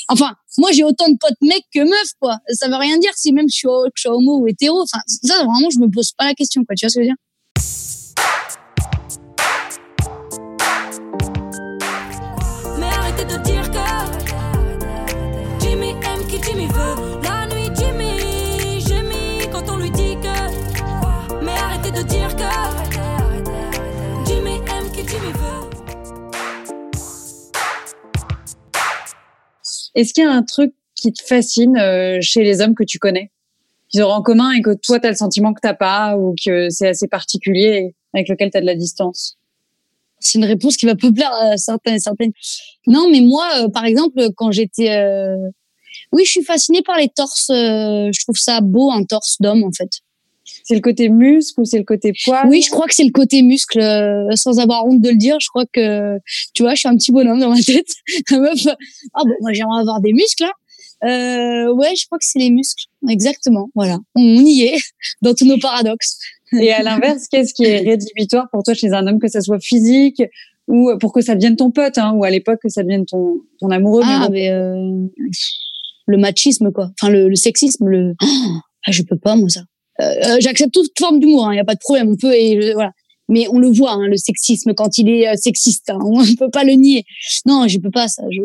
enfin, 0.09 0.35
moi 0.59 0.73
j'ai 0.73 0.85
autant 0.85 1.09
de 1.09 1.17
potes 1.19 1.41
mecs 1.43 1.67
que 1.73 1.81
meufs, 1.81 2.13
quoi. 2.21 2.39
Ça 2.51 2.69
veut 2.69 2.77
rien 2.77 2.99
dire 2.99 3.13
si 3.17 3.33
même 3.33 3.47
je 3.49 3.57
suis, 3.57 3.69
je 3.95 4.01
suis 4.01 4.09
homo 4.09 4.39
ou 4.41 4.47
hétéro. 4.47 4.83
Enfin, 4.83 5.01
ça 5.07 5.37
vraiment, 5.39 5.71
je 5.71 5.79
me 5.79 5.91
pose 5.91 6.13
pas 6.17 6.27
la 6.27 6.35
question, 6.35 6.65
quoi. 6.65 6.75
Tu 6.77 6.87
vois 6.87 6.91
ce 6.91 6.97
que 6.97 7.03
je 7.03 7.09
veux 7.09 7.15
dire? 7.15 7.26
Est-ce 29.97 30.15
qu'il 30.15 30.23
y 30.23 30.27
a 30.27 30.31
un 30.31 30.43
truc 30.43 30.73
qui 30.95 31.13
te 31.13 31.23
fascine 31.23 31.77
euh, 31.79 32.19
chez 32.21 32.45
les 32.45 32.61
hommes 32.61 32.75
que 32.75 32.85
tu 32.85 32.99
connais? 32.99 33.33
Qu'ils 33.89 34.03
auront 34.03 34.15
en 34.15 34.23
commun 34.23 34.53
et 34.53 34.63
que 34.63 34.75
toi 34.75 35.01
tu 35.01 35.07
as 35.07 35.11
le 35.11 35.17
sentiment 35.17 35.55
que 35.55 35.61
t'as 35.61 35.75
pas 35.75 36.17
ou 36.17 36.35
que 36.45 36.71
c'est 36.71 36.89
assez 36.89 37.09
particulier 37.09 37.95
avec 38.15 38.29
lequel 38.29 38.51
tu 38.51 38.59
as 38.59 38.61
de 38.61 38.67
la 38.67 38.75
distance? 38.77 39.37
C'est 40.19 40.39
une 40.39 40.45
réponse 40.45 40.77
qui 40.77 40.87
va 40.87 40.95
peu 40.95 41.13
plaire 41.13 41.33
à 41.33 41.57
certains 41.57 41.95
et 41.95 41.99
certaines. 41.99 42.33
Non, 42.87 43.09
mais 43.11 43.21
moi, 43.21 43.49
euh, 43.59 43.69
par 43.69 43.85
exemple, 43.85 44.31
quand 44.37 44.51
j'étais, 44.51 44.91
euh, 44.91 45.37
oui, 46.13 46.25
je 46.25 46.31
suis 46.31 46.45
fascinée 46.45 46.83
par 46.83 46.99
les 46.99 47.09
torses. 47.09 47.51
euh, 47.51 48.11
je 48.13 48.23
trouve 48.23 48.37
ça 48.37 48.61
beau 48.61 48.91
un 48.91 49.05
torse 49.05 49.37
d'homme, 49.41 49.65
en 49.65 49.73
fait. 49.73 50.01
C'est 50.69 50.75
le 50.75 50.81
côté 50.81 51.09
muscle 51.09 51.61
ou 51.61 51.65
c'est 51.65 51.79
le 51.79 51.85
côté 51.85 52.13
poids 52.25 52.43
Oui, 52.49 52.61
je 52.61 52.71
crois 52.71 52.87
que 52.87 52.95
c'est 52.95 53.05
le 53.05 53.13
côté 53.13 53.43
muscle, 53.43 53.79
euh, 53.79 54.25
sans 54.35 54.59
avoir 54.59 54.85
honte 54.85 55.01
de 55.01 55.11
le 55.11 55.17
dire. 55.17 55.39
Je 55.41 55.47
crois 55.49 55.65
que, 55.73 56.19
tu 56.55 56.65
vois, 56.65 56.75
je 56.75 56.81
suis 56.81 56.89
un 56.89 56.97
petit 56.97 57.13
bonhomme 57.13 57.39
dans 57.39 57.51
ma 57.51 57.63
tête. 57.63 57.87
La 58.33 58.39
meuf, 58.41 58.67
ah 59.15 59.23
bon, 59.25 59.35
moi 59.43 59.53
j'aimerais 59.53 59.81
avoir 59.81 60.01
des 60.01 60.13
muscles 60.13 60.43
là. 60.43 60.53
Euh, 61.05 61.73
ouais, 61.73 61.95
je 61.95 62.07
crois 62.07 62.19
que 62.19 62.25
c'est 62.25 62.41
les 62.41 62.51
muscles. 62.51 62.87
Exactement. 63.09 63.69
Voilà, 63.77 63.99
on 64.17 64.23
y 64.23 64.63
est 64.63 64.79
dans 65.23 65.35
tous 65.35 65.45
nos 65.47 65.59
paradoxes. 65.59 66.19
Et 66.53 66.73
à 66.73 66.83
l'inverse, 66.83 67.29
qu'est-ce 67.31 67.55
qui 67.55 67.65
est 67.65 67.79
rédhibitoire 67.79 68.49
pour 68.51 68.65
toi 68.65 68.75
chez 68.75 68.93
un 68.93 69.07
homme, 69.07 69.21
que 69.21 69.29
ça 69.29 69.43
soit 69.43 69.61
physique 69.61 70.21
ou 70.67 70.91
pour 70.99 71.13
que 71.13 71.21
ça 71.21 71.37
devienne 71.37 71.55
ton 71.55 71.71
pote, 71.71 71.97
hein, 71.97 72.13
ou 72.15 72.25
à 72.25 72.31
l'époque 72.31 72.59
que 72.61 72.69
ça 72.69 72.83
devienne 72.83 73.07
ton, 73.07 73.41
ton 73.61 73.71
amoureux 73.71 74.03
mais 74.05 74.13
Ah, 74.13 74.27
bon. 74.27 74.33
mais 74.33 74.51
euh, 74.51 75.07
le 76.07 76.19
machisme, 76.19 76.73
quoi. 76.73 76.91
Enfin, 77.01 77.13
le, 77.13 77.29
le 77.29 77.37
sexisme, 77.37 77.87
le. 77.87 78.15
Oh, 78.21 78.27
ah, 78.87 78.91
je 78.91 79.03
peux 79.03 79.17
pas, 79.17 79.37
moi, 79.37 79.49
ça. 79.49 79.61
Euh, 80.01 80.05
euh, 80.05 80.37
J'accepte 80.41 80.73
toute 80.73 80.91
forme 80.99 81.21
d'humour, 81.21 81.49
il 81.53 81.57
y 81.57 81.61
a 81.61 81.65
pas 81.65 81.75
de 81.75 81.81
problème. 81.81 82.11
On 82.11 82.17
peut, 82.17 82.35
et 82.35 82.61
je- 82.61 82.73
voilà. 82.75 82.93
Mais 83.29 83.49
on 83.49 83.59
le 83.59 83.69
voit, 83.73 83.93
hein, 83.93 84.07
le 84.07 84.17
sexisme, 84.17 84.73
quand 84.75 84.99
il 84.99 85.09
est 85.09 85.27
euh, 85.29 85.35
sexiste. 85.37 85.91
Hein, 85.91 85.99
on 86.05 86.23
peut 86.39 86.51
pas 86.51 86.65
le 86.65 86.73
nier. 86.75 87.05
Non, 87.47 87.67
je 87.67 87.79
peux 87.79 87.91
pas, 87.91 88.07
ça. 88.09 88.23
Je... 88.31 88.41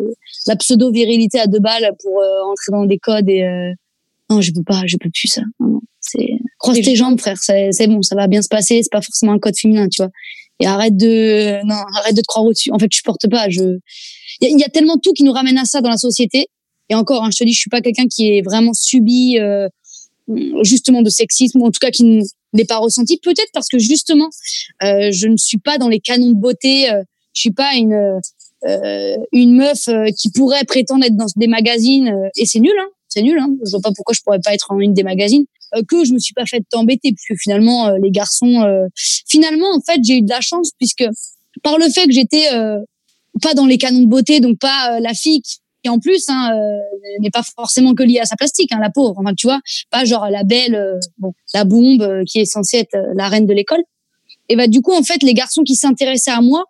La 0.48 0.56
pseudo-virilité 0.56 1.40
à 1.40 1.48
deux 1.48 1.60
balles 1.60 1.92
pour 2.02 2.20
euh, 2.22 2.44
entrer 2.52 2.72
dans 2.72 2.86
des 2.86 2.98
codes 2.98 3.30
et. 3.30 3.44
euh, 3.44 3.72
Non, 4.30 4.42
je 4.42 4.52
peux 4.52 4.64
pas, 4.64 4.82
je 4.88 4.98
peux 4.98 5.10
plus, 5.14 5.28
ça. 5.28 5.42
Non, 5.60 5.68
non, 5.68 5.82
c'est. 6.00 6.30
Croise 6.58 6.80
tes 6.82 6.96
jambes, 6.96 7.20
frère. 7.20 7.38
C'est 7.40 7.88
bon, 7.88 8.02
ça 8.02 8.16
va 8.16 8.28
bien 8.28 8.42
se 8.42 8.48
passer. 8.48 8.82
C'est 8.82 8.92
pas 8.92 9.02
forcément 9.02 9.34
un 9.34 9.40
code 9.40 9.58
féminin, 9.58 9.88
tu 9.90 10.02
vois. 10.02 10.12
Et 10.60 10.66
arrête 10.68 10.96
de. 10.98 11.64
Non, 11.66 11.76
arrête 11.98 12.16
de 12.16 12.22
te 12.22 12.28
croire 12.28 12.46
au-dessus. 12.46 12.72
En 12.72 12.80
fait, 12.80 12.88
je 12.92 12.98
supporte 12.98 13.28
pas. 13.30 13.50
Je. 13.50 13.78
Il 14.42 14.50
y, 14.58 14.60
y 14.62 14.64
a 14.64 14.70
tellement 14.70 14.98
tout 14.98 15.14
qui 15.14 15.24
nous 15.24 15.32
ramène 15.34 15.58
à 15.58 15.66
ça 15.66 15.82
dans 15.82 15.90
la 15.90 15.98
société. 15.98 16.48
Et 16.90 16.96
encore, 16.96 17.24
hein, 17.24 17.30
je 17.32 17.38
te 17.38 17.44
dis, 17.44 17.54
je 17.54 17.60
suis 17.60 17.70
pas 17.70 17.82
quelqu'un 17.82 18.06
qui 18.08 18.28
est 18.30 18.42
vraiment 18.42 18.74
subi 18.74 19.38
euh, 19.40 19.70
justement 20.64 21.02
de 21.02 21.10
sexisme, 21.10 21.62
en 21.62 21.72
tout 21.72 21.80
cas 21.80 21.92
qui 21.92 22.04
ne 22.04 22.22
l'ait 22.54 22.66
pas 22.66 22.78
ressenti. 22.78 23.18
Peut-être 23.18 23.52
parce 23.54 23.68
que 23.68 23.80
justement, 23.80 24.30
euh, 24.84 25.10
je 25.12 25.28
ne 25.28 25.38
suis 25.38 25.58
pas 25.58 25.78
dans 25.78 25.90
les 25.90 26.00
canons 26.00 26.30
de 26.30 26.36
beauté. 26.40 26.92
Euh, 26.92 27.04
je 27.34 27.42
suis 27.42 27.52
pas 27.52 27.76
une 27.76 28.20
euh, 28.66 29.18
une 29.32 29.56
meuf 29.56 29.88
euh, 29.88 30.06
qui 30.18 30.30
pourrait 30.32 30.66
prétendre 30.66 31.04
être 31.06 31.16
dans 31.16 31.26
des 31.36 31.48
magazines. 31.48 32.10
euh, 32.10 32.30
et 32.36 32.46
c'est 32.46 32.60
nul, 32.60 32.74
hein. 32.80 32.90
C'est 33.08 33.24
nul. 33.24 33.40
Hein. 33.40 33.50
Je 33.66 33.72
vois 33.72 33.82
pas 33.82 33.92
pourquoi 33.96 34.14
je 34.14 34.22
pourrais 34.22 34.40
pas 34.40 34.54
être 34.54 34.72
en 34.72 34.80
une 34.80 34.94
des 34.94 35.04
magazines. 35.04 35.46
Euh, 35.76 35.82
que 35.88 36.04
je 36.06 36.14
me 36.14 36.20
suis 36.20 36.34
pas 36.34 36.46
fait 36.46 36.62
t'embêter, 36.70 37.14
puisque 37.14 37.42
finalement, 37.42 37.88
euh, 37.88 37.98
les 38.02 38.12
garçons. 38.12 38.62
euh, 38.62 38.88
finalement, 39.28 39.74
en 39.74 39.82
fait, 39.82 40.00
j'ai 40.04 40.18
eu 40.18 40.22
de 40.22 40.30
la 40.30 40.42
chance 40.42 40.72
puisque 40.78 41.06
par 41.64 41.78
le 41.78 41.90
fait 41.90 42.06
que 42.06 42.12
j'étais 42.12 42.54
euh, 42.54 42.80
pas 43.42 43.54
dans 43.54 43.66
les 43.66 43.78
canons 43.78 44.02
de 44.02 44.06
beauté, 44.08 44.40
donc 44.40 44.60
pas 44.60 44.96
euh, 44.96 45.00
la 45.00 45.14
fille 45.14 45.42
et 45.84 45.90
en 45.90 46.00
plus 46.00 46.26
hein, 46.30 46.52
euh, 46.54 46.78
n'est 47.20 47.30
pas 47.30 47.44
forcément 47.56 47.94
que 47.94 48.04
liée 48.04 48.20
à 48.20 48.26
sa 48.26 48.36
plastique, 48.36 48.72
hein, 48.72 48.80
la 48.82 48.90
pauvre. 48.90 49.16
Enfin, 49.18 49.34
tu 49.34 49.48
vois, 49.48 49.60
pas 49.90 50.06
genre 50.06 50.28
la 50.30 50.44
belle, 50.44 50.76
euh, 50.76 51.00
bon, 51.18 51.34
la 51.54 51.64
bombe 51.64 52.02
euh, 52.02 52.24
qui 52.26 52.40
est 52.40 52.46
censée 52.46 52.78
être 52.78 52.98
la 53.16 53.28
reine 53.28 53.46
de 53.46 53.54
l'école. 53.54 53.82
Et 54.50 54.56
bah 54.56 54.68
du 54.68 54.82
coup, 54.82 54.94
en 54.94 55.04
fait, 55.04 55.24
les 55.24 55.34
garçons 55.34 55.64
qui 55.64 55.76
s'intéressaient 55.76 56.32
à 56.32 56.42
moi, 56.42 56.66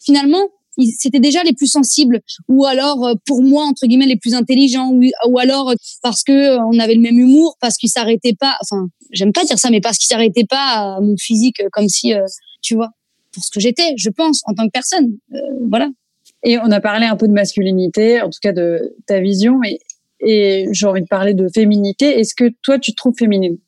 finalement, 0.00 0.48
c'était 0.96 1.18
déjà 1.18 1.42
les 1.42 1.52
plus 1.52 1.66
sensibles, 1.66 2.20
ou 2.46 2.64
alors 2.64 3.10
pour 3.26 3.42
moi 3.42 3.64
entre 3.64 3.86
guillemets 3.86 4.06
les 4.06 4.16
plus 4.16 4.34
intelligents, 4.34 4.90
ou, 4.92 5.02
ou 5.26 5.38
alors 5.38 5.74
parce 6.02 6.22
que 6.22 6.56
on 6.72 6.78
avait 6.78 6.94
le 6.94 7.00
même 7.00 7.18
humour, 7.18 7.56
parce 7.60 7.76
qu'ils 7.76 7.90
s'arrêtaient 7.90 8.36
pas. 8.38 8.56
Enfin, 8.62 8.86
j'aime 9.12 9.32
pas 9.32 9.44
dire 9.44 9.58
ça, 9.58 9.70
mais 9.70 9.80
parce 9.80 9.98
qu'ils 9.98 10.08
s'arrêtaient 10.08 10.46
pas 10.48 10.96
à 10.96 11.00
mon 11.00 11.16
physique, 11.16 11.62
comme 11.72 11.88
si, 11.88 12.14
euh, 12.14 12.24
tu 12.62 12.74
vois, 12.74 12.90
pour 13.32 13.44
ce 13.44 13.50
que 13.50 13.60
j'étais, 13.60 13.94
je 13.96 14.10
pense, 14.10 14.42
en 14.46 14.54
tant 14.54 14.64
que 14.66 14.72
personne. 14.72 15.18
Euh, 15.32 15.38
voilà. 15.68 15.88
Et 16.44 16.58
on 16.58 16.70
a 16.70 16.80
parlé 16.80 17.06
un 17.06 17.16
peu 17.16 17.26
de 17.26 17.32
masculinité, 17.32 18.22
en 18.22 18.30
tout 18.30 18.38
cas 18.40 18.52
de 18.52 18.94
ta 19.06 19.20
vision, 19.20 19.60
et, 19.64 19.80
et 20.20 20.66
j'ai 20.72 20.86
envie 20.86 21.02
de 21.02 21.06
parler 21.06 21.34
de 21.34 21.48
féminité. 21.52 22.20
Est-ce 22.20 22.34
que 22.34 22.52
toi, 22.62 22.78
tu 22.78 22.92
te 22.92 22.96
trouves 22.96 23.14
féminine? 23.18 23.58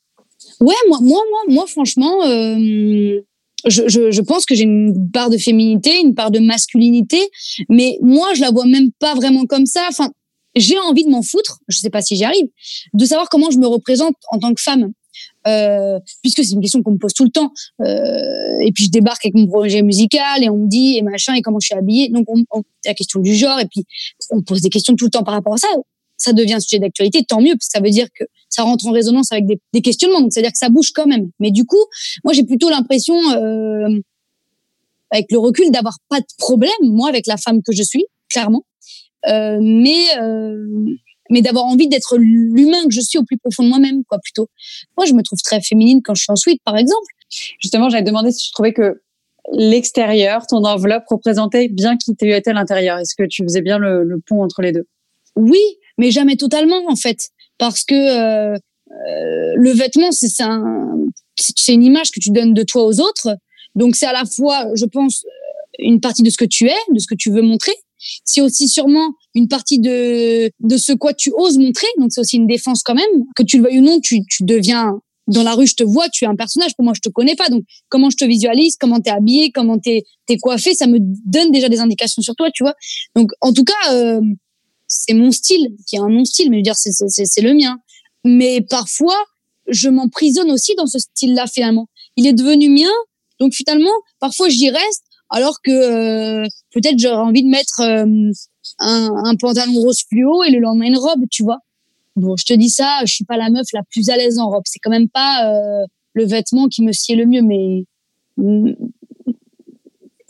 Ouais, 0.60 0.74
moi, 0.88 0.98
moi, 1.02 1.20
moi, 1.30 1.40
moi, 1.48 1.66
franchement, 1.66 2.24
euh, 2.24 3.20
je, 3.66 3.82
je, 3.88 4.10
je 4.10 4.20
pense 4.22 4.46
que 4.46 4.54
j'ai 4.54 4.64
une 4.64 5.10
part 5.10 5.30
de 5.30 5.36
féminité, 5.36 6.00
une 6.00 6.14
part 6.14 6.30
de 6.30 6.38
masculinité, 6.38 7.20
mais 7.68 7.98
moi, 8.02 8.34
je 8.34 8.40
la 8.40 8.50
vois 8.50 8.66
même 8.66 8.90
pas 8.98 9.14
vraiment 9.14 9.46
comme 9.46 9.66
ça. 9.66 9.86
Enfin, 9.88 10.10
j'ai 10.54 10.78
envie 10.78 11.04
de 11.04 11.10
m'en 11.10 11.22
foutre, 11.22 11.58
je 11.68 11.78
sais 11.78 11.90
pas 11.90 12.02
si 12.02 12.16
j'y 12.16 12.24
arrive, 12.24 12.46
de 12.94 13.04
savoir 13.04 13.28
comment 13.28 13.50
je 13.50 13.58
me 13.58 13.66
représente 13.66 14.14
en 14.30 14.38
tant 14.38 14.54
que 14.54 14.62
femme. 14.62 14.92
Euh, 15.46 15.98
puisque 16.22 16.44
c'est 16.44 16.52
une 16.52 16.60
question 16.60 16.82
qu'on 16.82 16.92
me 16.92 16.98
pose 16.98 17.14
tout 17.14 17.24
le 17.24 17.30
temps. 17.30 17.50
Euh, 17.80 18.60
et 18.60 18.72
puis 18.72 18.84
je 18.84 18.90
débarque 18.90 19.24
avec 19.24 19.34
mon 19.34 19.46
projet 19.46 19.80
musical 19.82 20.44
et 20.44 20.50
on 20.50 20.58
me 20.58 20.68
dit 20.68 20.98
et 20.98 21.02
machin 21.02 21.32
et 21.34 21.40
comment 21.40 21.58
je 21.60 21.66
suis 21.68 21.74
habillée. 21.74 22.10
Donc 22.10 22.26
on, 22.28 22.42
on- 22.52 22.62
la 22.84 22.92
question 22.92 23.20
du 23.20 23.34
genre 23.34 23.58
et 23.58 23.64
puis 23.66 23.84
on 24.30 24.42
pose 24.42 24.60
des 24.60 24.68
questions 24.68 24.94
tout 24.96 25.06
le 25.06 25.10
temps 25.10 25.22
par 25.24 25.32
rapport 25.34 25.54
à 25.54 25.58
ça. 25.58 25.68
Ça 26.18 26.34
devient 26.34 26.52
un 26.54 26.60
sujet 26.60 26.78
d'actualité, 26.78 27.24
tant 27.24 27.40
mieux 27.40 27.52
parce 27.54 27.68
que 27.68 27.72
ça 27.72 27.80
veut 27.80 27.88
dire 27.88 28.08
que 28.14 28.24
ça 28.50 28.64
rentre 28.64 28.86
en 28.86 28.92
résonance 28.92 29.32
avec 29.32 29.46
des, 29.46 29.58
des 29.72 29.80
questionnements. 29.80 30.20
Donc 30.20 30.32
c'est 30.34 30.40
à 30.40 30.42
dire 30.42 30.52
que 30.52 30.58
ça 30.58 30.68
bouge 30.68 30.90
quand 30.94 31.06
même. 31.06 31.30
Mais 31.38 31.50
du 31.50 31.64
coup, 31.64 31.82
moi 32.22 32.34
j'ai 32.34 32.44
plutôt 32.44 32.68
l'impression, 32.68 33.14
euh, 33.32 33.88
avec 35.10 35.32
le 35.32 35.38
recul, 35.38 35.70
d'avoir 35.70 35.96
pas 36.10 36.20
de 36.20 36.26
problème 36.36 36.70
moi 36.82 37.08
avec 37.08 37.26
la 37.26 37.38
femme 37.38 37.62
que 37.62 37.72
je 37.72 37.82
suis, 37.82 38.04
clairement. 38.28 38.64
Euh, 39.28 39.58
mais 39.60 40.18
euh, 40.18 40.56
mais 41.30 41.42
d'avoir 41.42 41.64
envie 41.64 41.88
d'être 41.88 42.18
l'humain 42.18 42.82
que 42.84 42.92
je 42.92 43.00
suis 43.00 43.18
au 43.18 43.24
plus 43.24 43.38
profond 43.38 43.62
de 43.62 43.68
moi-même, 43.68 44.04
quoi, 44.04 44.18
plutôt. 44.18 44.48
Moi, 44.96 45.06
je 45.06 45.14
me 45.14 45.22
trouve 45.22 45.40
très 45.42 45.60
féminine 45.62 46.00
quand 46.04 46.14
je 46.14 46.22
suis 46.22 46.32
en 46.32 46.36
suite, 46.36 46.60
par 46.64 46.76
exemple. 46.76 47.06
Justement, 47.60 47.88
j'avais 47.88 48.02
demandé 48.02 48.32
si 48.32 48.48
tu 48.48 48.52
trouvais 48.52 48.72
que 48.72 49.00
l'extérieur, 49.52 50.46
ton 50.46 50.64
enveloppe 50.64 51.04
représentait 51.08 51.68
bien 51.68 51.96
qui 51.96 52.14
tu 52.14 52.32
étais 52.32 52.50
à 52.50 52.52
l'intérieur. 52.52 52.98
Est-ce 52.98 53.14
que 53.16 53.26
tu 53.26 53.42
faisais 53.44 53.62
bien 53.62 53.78
le, 53.78 54.20
pont 54.26 54.42
entre 54.42 54.60
les 54.62 54.72
deux? 54.72 54.86
Oui, 55.36 55.62
mais 55.98 56.10
jamais 56.10 56.36
totalement, 56.36 56.82
en 56.88 56.96
fait. 56.96 57.30
Parce 57.58 57.84
que 57.84 57.94
euh, 57.94 58.54
euh, 58.54 59.52
le 59.54 59.70
vêtement, 59.70 60.10
c'est 60.12 60.42
un, 60.42 61.06
c'est 61.36 61.74
une 61.74 61.84
image 61.84 62.10
que 62.10 62.20
tu 62.20 62.30
donnes 62.30 62.54
de 62.54 62.62
toi 62.62 62.84
aux 62.84 63.00
autres. 63.00 63.36
Donc, 63.74 63.96
c'est 63.96 64.06
à 64.06 64.12
la 64.12 64.24
fois, 64.24 64.66
je 64.74 64.84
pense, 64.84 65.24
une 65.78 66.00
partie 66.00 66.22
de 66.22 66.30
ce 66.30 66.36
que 66.36 66.44
tu 66.44 66.66
es, 66.66 66.76
de 66.92 66.98
ce 66.98 67.06
que 67.06 67.14
tu 67.14 67.30
veux 67.30 67.42
montrer. 67.42 67.74
C'est 68.24 68.40
aussi 68.40 68.68
sûrement 68.68 69.12
une 69.34 69.48
partie 69.48 69.78
de, 69.78 70.50
de 70.60 70.76
ce 70.76 70.92
quoi 70.92 71.14
tu 71.14 71.32
oses 71.36 71.58
montrer. 71.58 71.86
Donc, 71.98 72.10
c'est 72.12 72.20
aussi 72.20 72.36
une 72.36 72.46
défense 72.46 72.82
quand 72.82 72.94
même. 72.94 73.24
Que 73.36 73.42
tu 73.42 73.58
le 73.58 73.64
veuilles 73.64 73.80
ou 73.80 73.82
non, 73.82 74.00
tu, 74.00 74.20
tu 74.28 74.44
deviens 74.44 75.00
dans 75.26 75.42
la 75.42 75.54
rue, 75.54 75.66
je 75.66 75.76
te 75.76 75.84
vois, 75.84 76.08
tu 76.08 76.24
es 76.24 76.26
un 76.26 76.34
personnage. 76.34 76.74
Pour 76.74 76.84
moi, 76.84 76.92
je 76.94 77.00
te 77.00 77.08
connais 77.08 77.36
pas. 77.36 77.48
Donc, 77.48 77.64
comment 77.88 78.10
je 78.10 78.16
te 78.16 78.24
visualise, 78.24 78.76
comment 78.78 79.00
t'es 79.00 79.10
habillé, 79.10 79.52
comment 79.52 79.78
t'es 79.78 80.04
es 80.28 80.38
coiffé, 80.38 80.74
ça 80.74 80.86
me 80.86 80.98
donne 81.00 81.50
déjà 81.50 81.68
des 81.68 81.80
indications 81.80 82.22
sur 82.22 82.34
toi, 82.34 82.50
tu 82.52 82.62
vois. 82.62 82.74
Donc, 83.16 83.30
en 83.40 83.52
tout 83.52 83.64
cas, 83.64 83.92
euh, 83.92 84.20
c'est 84.86 85.14
mon 85.14 85.30
style, 85.30 85.68
qui 85.86 85.96
est 85.96 86.00
un 86.00 86.08
non-style, 86.08 86.50
mais 86.50 86.56
je 86.56 86.60
veux 86.60 86.62
dire, 86.62 86.76
c'est 86.76 87.40
le 87.42 87.54
mien. 87.54 87.78
Mais 88.24 88.60
parfois, 88.60 89.16
je 89.68 89.88
m'emprisonne 89.88 90.50
aussi 90.50 90.74
dans 90.74 90.86
ce 90.86 90.98
style-là, 90.98 91.46
finalement. 91.46 91.88
Il 92.16 92.26
est 92.26 92.32
devenu 92.32 92.68
mien, 92.68 92.92
donc 93.38 93.54
finalement, 93.54 93.90
parfois 94.18 94.48
j'y 94.48 94.68
reste, 94.68 95.04
alors 95.30 95.60
que 95.62 95.70
euh, 95.70 96.46
peut-être 96.72 96.98
j'aurais 96.98 97.16
envie 97.16 97.42
de 97.42 97.48
mettre 97.48 97.80
euh, 97.80 98.32
un, 98.78 99.12
un 99.24 99.36
pantalon 99.36 99.72
rose 99.74 100.02
fluo 100.08 100.44
et 100.44 100.50
le 100.50 100.58
lendemain 100.58 100.86
une 100.86 100.98
robe, 100.98 101.24
tu 101.30 101.42
vois. 101.42 101.58
Bon, 102.16 102.36
je 102.36 102.44
te 102.44 102.52
dis 102.52 102.70
ça, 102.70 103.00
je 103.04 103.14
suis 103.14 103.24
pas 103.24 103.36
la 103.36 103.50
meuf 103.50 103.66
la 103.72 103.82
plus 103.90 104.10
à 104.10 104.16
l'aise 104.16 104.38
en 104.38 104.50
robe. 104.50 104.62
C'est 104.66 104.78
quand 104.78 104.90
même 104.90 105.08
pas 105.08 105.48
euh, 105.48 105.86
le 106.14 106.24
vêtement 106.24 106.68
qui 106.68 106.82
me 106.82 106.92
sied 106.92 107.16
le 107.16 107.26
mieux, 107.26 107.42
mais 107.42 107.84
mm, 108.36 108.72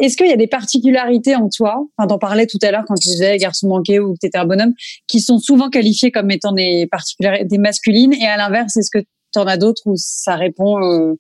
Est-ce 0.01 0.17
qu'il 0.17 0.27
y 0.27 0.33
a 0.33 0.37
des 0.37 0.47
particularités 0.47 1.37
en 1.37 1.49
toi, 1.49 1.87
enfin, 1.97 2.07
t'en 2.07 2.19
parlais 2.19 2.47
tout 2.47 2.59
à 2.63 2.71
l'heure 2.71 2.85
quand 2.89 2.95
tu 2.95 3.09
disais 3.09 3.37
garçon 3.37 3.69
manqué 3.69 4.01
ou 4.01 4.15
que 4.15 4.19
tu 4.21 4.27
étais 4.27 4.39
un 4.39 4.47
bonhomme, 4.47 4.73
qui 5.07 5.21
sont 5.21 5.39
souvent 5.39 5.69
qualifiées 5.69 6.11
comme 6.11 6.31
étant 6.31 6.53
des 6.53 6.87
particularités 6.91 7.59
masculines 7.59 8.15
et 8.15 8.27
à 8.27 8.37
l'inverse, 8.37 8.77
est-ce 8.77 8.91
que 8.91 9.05
tu 9.33 9.39
en 9.39 9.47
as 9.47 9.59
d'autres 9.59 9.83
où 9.87 9.95
ça 9.97 10.37
répond 10.37 10.83
euh, 10.83 11.15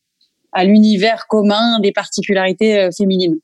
à 0.52 0.64
l'univers 0.64 1.26
commun 1.28 1.78
des 1.80 1.92
particularités 1.92 2.78
euh, 2.78 2.90
féminines? 2.90 3.36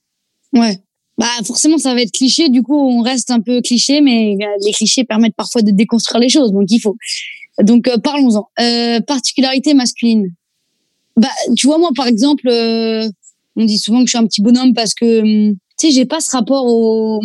Ouais. 0.53 0.77
Bah 1.17 1.25
forcément 1.45 1.77
ça 1.79 1.93
va 1.95 2.01
être 2.01 2.11
cliché, 2.11 2.49
du 2.49 2.61
coup 2.61 2.75
on 2.77 3.01
reste 3.01 3.31
un 3.31 3.39
peu 3.41 3.61
cliché, 3.61 4.01
mais 4.01 4.35
euh, 4.39 4.45
les 4.63 4.71
clichés 4.71 5.03
permettent 5.03 5.35
parfois 5.35 5.63
de 5.63 5.71
déconstruire 5.71 6.19
les 6.21 6.29
choses, 6.29 6.51
donc 6.51 6.65
il 6.69 6.79
faut. 6.79 6.95
Donc 7.63 7.87
euh, 7.87 7.97
parlons-en. 7.97 8.47
Euh, 8.59 9.01
particularité 9.01 9.73
masculine. 9.73 10.27
Bah 11.15 11.29
tu 11.55 11.65
vois 11.67 11.79
moi 11.79 11.89
par 11.95 12.07
exemple, 12.07 12.47
euh, 12.49 13.09
on 13.55 13.65
dit 13.65 13.79
souvent 13.79 13.99
que 14.01 14.05
je 14.05 14.11
suis 14.11 14.17
un 14.19 14.27
petit 14.27 14.41
bonhomme 14.43 14.73
parce 14.75 14.93
que 14.93 15.21
hum, 15.21 15.55
tu 15.79 15.87
sais 15.87 15.91
j'ai 15.93 16.05
pas 16.05 16.19
ce 16.19 16.29
rapport 16.31 16.65
au, 16.67 17.19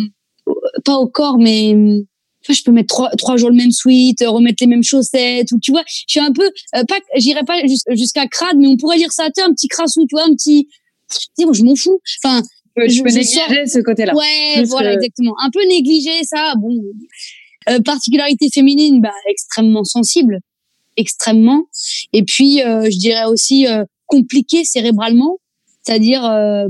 pas 0.85 0.97
au 0.97 1.07
corps 1.07 1.37
mais 1.37 1.73
hum, 1.73 2.03
je 2.49 2.63
peux 2.63 2.71
mettre 2.71 2.87
trois, 2.93 3.09
trois 3.11 3.37
jours 3.37 3.49
le 3.49 3.55
même 3.55 3.71
sweat, 3.71 4.17
remettre 4.25 4.57
les 4.61 4.67
mêmes 4.67 4.83
chaussettes, 4.83 5.51
ou 5.51 5.59
tu 5.59 5.71
vois, 5.71 5.83
je 5.87 6.03
suis 6.07 6.19
un 6.19 6.31
peu, 6.31 6.43
euh, 6.75 6.83
pas, 6.87 6.97
j'irai 7.15 7.43
pas 7.43 7.59
jus- 7.65 7.95
jusqu'à 7.95 8.27
crade, 8.27 8.57
mais 8.57 8.67
on 8.67 8.75
pourrait 8.75 8.97
dire 8.97 9.11
ça, 9.11 9.29
tu 9.35 9.41
un 9.41 9.53
petit 9.53 9.67
crassou, 9.67 10.05
tu 10.07 10.15
vois, 10.15 10.25
un 10.25 10.33
petit, 10.33 10.67
tu 11.09 11.17
sais, 11.37 11.45
moi, 11.45 11.53
je 11.53 11.63
m'en 11.63 11.75
fous. 11.75 11.99
Enfin, 12.23 12.41
Je, 12.75 12.87
Je- 12.87 13.03
peux 13.03 13.09
négliger 13.09 13.65
ce 13.67 13.79
côté-là. 13.79 14.15
Ouais, 14.15 14.63
voilà, 14.65 14.89
que- 14.91 14.95
exactement. 14.95 15.33
Un 15.43 15.49
peu 15.51 15.65
négligé, 15.67 16.11
ça. 16.23 16.53
Bon, 16.57 16.71
Euh, 17.69 17.79
particularité 17.79 18.49
féminine, 18.53 18.99
bah, 18.99 19.13
extrêmement 19.29 19.85
sensible, 19.85 20.39
extrêmement. 20.97 21.63
Et 22.11 22.23
puis, 22.23 22.61
euh, 22.61 22.89
je 22.91 22.97
dirais 22.97 23.23
aussi 23.25 23.67
euh, 23.67 23.85
compliqué 24.07 24.65
cérébralement, 24.65 25.37
c'est-à-dire, 25.81 26.25
euh, 26.25 26.67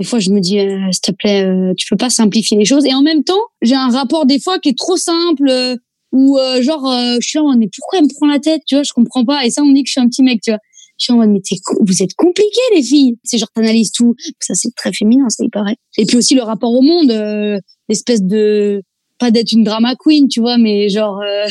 des 0.00 0.06
fois, 0.06 0.18
je 0.20 0.30
me 0.30 0.40
dis, 0.40 0.58
euh, 0.58 0.90
s'il 0.92 1.00
te 1.02 1.10
plaît, 1.12 1.44
euh, 1.44 1.72
tu 1.76 1.86
peux 1.88 1.96
pas 1.96 2.10
simplifier 2.10 2.56
les 2.58 2.64
choses. 2.64 2.84
Et 2.84 2.94
en 2.94 3.02
même 3.02 3.24
temps, 3.24 3.38
j'ai 3.62 3.74
un 3.74 3.90
rapport 3.90 4.26
des 4.26 4.38
fois 4.40 4.58
qui 4.58 4.70
est 4.70 4.78
trop 4.78 4.96
simple. 4.96 5.48
euh, 5.48 5.76
ou 6.10 6.38
euh, 6.38 6.62
genre, 6.62 6.90
euh, 6.90 7.18
je 7.20 7.28
suis 7.28 7.38
là, 7.38 7.44
mais 7.58 7.68
pourquoi 7.68 7.98
elle 7.98 8.06
me 8.06 8.14
prend 8.16 8.26
la 8.26 8.38
tête, 8.38 8.62
tu 8.66 8.76
vois, 8.76 8.82
je 8.82 8.94
comprends 8.94 9.26
pas. 9.26 9.44
Et 9.44 9.50
ça, 9.50 9.60
on 9.62 9.66
me 9.66 9.74
dit 9.74 9.82
que 9.82 9.88
je 9.88 9.92
suis 9.92 10.00
un 10.00 10.08
petit 10.08 10.22
mec, 10.22 10.40
tu 10.42 10.50
vois. 10.50 10.58
Je 10.98 11.04
suis 11.04 11.12
en 11.12 11.16
mode, 11.16 11.30
mais 11.30 11.40
vous 11.86 12.02
êtes 12.02 12.14
compliqués, 12.14 12.60
les 12.74 12.82
filles. 12.82 13.16
C'est 13.24 13.38
genre, 13.38 13.50
t'analyses 13.54 13.92
tout. 13.92 14.14
Ça, 14.40 14.54
c'est 14.54 14.74
très 14.74 14.92
féminin, 14.92 15.28
ça, 15.28 15.44
il 15.44 15.50
paraît. 15.50 15.76
Et 15.96 16.04
puis 16.06 16.16
aussi 16.16 16.34
le 16.34 16.42
rapport 16.42 16.72
au 16.72 16.82
monde, 16.82 17.10
euh, 17.10 17.58
l'espèce 17.88 18.22
de, 18.22 18.82
pas 19.18 19.30
d'être 19.30 19.52
une 19.52 19.62
drama 19.64 19.94
queen, 19.98 20.26
tu 20.28 20.40
vois, 20.40 20.58
mais 20.58 20.88
genre, 20.88 21.20
euh, 21.20 21.46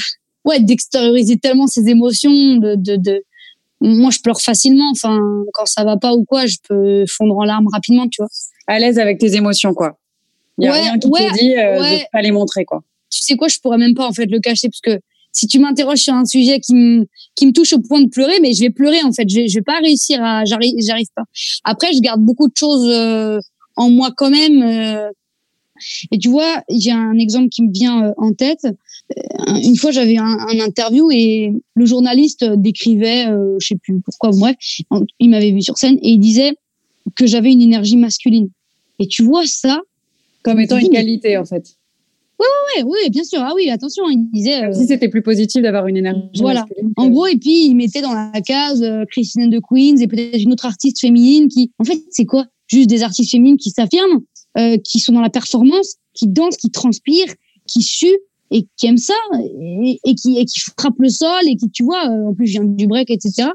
ouais, 0.45 0.59
d'extérioriser 0.59 1.37
tellement 1.37 1.67
ses 1.67 1.87
émotions, 1.87 2.57
de, 2.57 2.75
de, 2.75 2.97
de, 2.97 3.23
moi, 3.79 4.09
je 4.11 4.19
pleure 4.19 4.41
facilement. 4.41 4.89
Enfin, 4.91 5.17
quand 5.53 5.65
ça 5.65 5.83
va 5.85 5.95
pas 5.97 6.13
ou 6.13 6.25
quoi, 6.25 6.45
je 6.45 6.57
peux 6.67 7.05
fondre 7.09 7.37
en 7.37 7.45
larmes 7.45 7.67
rapidement, 7.71 8.07
tu 8.09 8.21
vois. 8.21 8.29
À 8.67 8.79
l'aise 8.79 8.99
avec 8.99 9.17
tes 9.17 9.35
émotions, 9.35 9.73
quoi. 9.73 9.97
Il 10.57 10.65
y 10.65 10.67
a 10.67 10.71
Ouais, 10.73 10.81
rien 10.81 10.97
qui 10.99 11.07
ouais, 11.07 11.29
te 11.29 11.37
dit 11.37 11.55
euh, 11.55 11.79
ouais. 11.81 11.99
de 11.99 12.03
pas 12.11 12.21
les 12.21 12.31
montrer, 12.31 12.65
quoi. 12.65 12.83
tu 13.09 13.21
sais 13.21 13.37
quoi, 13.37 13.47
je 13.47 13.59
pourrais 13.59 13.77
même 13.77 13.93
pas 13.93 14.07
en 14.07 14.11
fait 14.11 14.25
le 14.25 14.39
cacher 14.39 14.67
parce 14.69 14.81
que 14.81 14.99
si 15.37 15.45
tu 15.47 15.59
m'interroges 15.59 15.99
sur 16.07 16.13
un 16.13 16.25
sujet 16.25 16.59
qui 16.59 16.73
me 16.73 17.05
qui 17.35 17.45
me 17.47 17.51
touche 17.51 17.73
au 17.73 17.79
point 17.79 18.01
de 18.01 18.09
pleurer, 18.09 18.39
mais 18.41 18.53
je 18.53 18.61
vais 18.61 18.69
pleurer 18.71 19.01
en 19.03 19.11
fait. 19.11 19.27
Je 19.29 19.35
vais, 19.35 19.47
je 19.47 19.55
vais 19.59 19.63
pas 19.63 19.79
réussir 19.79 20.23
à, 20.23 20.43
j'arrive, 20.45 20.73
j'arrive 20.85 21.07
pas. 21.15 21.23
Après, 21.63 21.93
je 21.93 21.99
garde 21.99 22.21
beaucoup 22.21 22.47
de 22.47 22.55
choses 22.55 22.87
euh, 22.89 23.39
en 23.75 23.89
moi 23.91 24.09
quand 24.17 24.31
même. 24.31 24.63
euh. 24.63 25.09
et 26.11 26.17
tu 26.17 26.29
vois, 26.29 26.63
j'ai 26.69 26.91
un 26.91 27.17
exemple 27.19 27.49
qui 27.49 27.61
me 27.63 27.71
vient 27.71 28.05
euh, 28.07 28.13
en 28.17 28.33
tête. 28.33 28.65
Euh, 28.65 29.55
Une 29.63 29.77
fois, 29.77 29.91
j'avais 29.91 30.17
un, 30.17 30.37
un 30.51 30.59
interview 30.59 31.11
et 31.11 31.53
le 31.75 31.85
journaliste 31.85 32.43
décrivait, 32.43 33.27
euh, 33.27 33.55
je 33.61 33.67
sais 33.67 33.75
plus 33.77 34.01
pourquoi, 34.01 34.31
bref, 34.31 34.55
il 35.19 35.29
m'avait 35.29 35.51
vu 35.51 35.61
sur 35.61 35.77
scène 35.77 35.97
et 36.01 36.09
il 36.09 36.19
disait 36.19 36.55
que 37.15 37.25
j'avais 37.27 37.51
une 37.51 37.61
énergie 37.61 37.95
masculine. 37.97 38.49
Et 38.99 39.07
tu 39.07 39.21
vois 39.23 39.45
ça, 39.45 39.79
Comme 40.43 40.59
étant 40.59 40.77
une 40.77 40.89
qualité, 40.89 41.37
en 41.37 41.45
fait. 41.45 41.76
Ouais, 42.39 42.83
ouais, 42.83 43.09
bien 43.09 43.23
sûr. 43.23 43.39
Ah 43.41 43.53
oui, 43.55 43.69
attention, 43.69 44.03
il 44.09 44.29
disait. 44.31 44.65
Euh, 44.65 44.73
si 44.73 44.87
c'était 44.87 45.09
plus 45.09 45.21
positif 45.21 45.61
d'avoir 45.61 45.87
une 45.87 45.97
énergie 45.97 46.21
Voilà. 46.39 46.61
masculine. 46.61 46.91
En 46.97 47.09
gros, 47.09 47.25
et 47.27 47.37
puis 47.37 47.65
il 47.67 47.75
mettait 47.75 48.01
dans 48.01 48.13
la 48.13 48.31
case 48.45 48.81
euh, 48.81 49.05
Christine 49.11 49.49
the 49.49 49.61
Queens 49.61 49.97
et 50.01 50.07
peut-être 50.07 50.41
une 50.41 50.51
autre 50.51 50.65
artiste 50.65 50.99
féminine 50.99 51.47
qui, 51.47 51.71
en 51.79 51.83
fait, 51.83 52.01
c'est 52.09 52.25
quoi? 52.25 52.45
Juste 52.67 52.89
des 52.89 53.03
artistes 53.03 53.31
féminines 53.31 53.57
qui 53.57 53.69
s'affirment, 53.69 54.21
euh, 54.57 54.77
qui 54.83 54.99
sont 54.99 55.13
dans 55.13 55.21
la 55.21 55.29
performance, 55.29 55.95
qui 56.13 56.27
dansent, 56.27 56.57
qui 56.57 56.69
transpirent, 56.69 57.33
qui 57.67 57.81
suent 57.81 58.17
et 58.51 58.65
qui 58.77 58.87
aiment 58.87 58.97
ça 58.97 59.13
et, 59.41 59.99
et 60.05 60.15
qui 60.15 60.37
et 60.37 60.45
qui 60.45 60.59
frappent 60.77 60.99
le 60.99 61.09
sol 61.09 61.41
et 61.47 61.55
qui, 61.55 61.69
tu 61.69 61.83
vois, 61.83 62.09
euh, 62.09 62.29
en 62.29 62.33
plus 62.33 62.47
je 62.47 62.53
viens 62.53 62.63
du 62.63 62.87
break, 62.87 63.09
etc. 63.09 63.49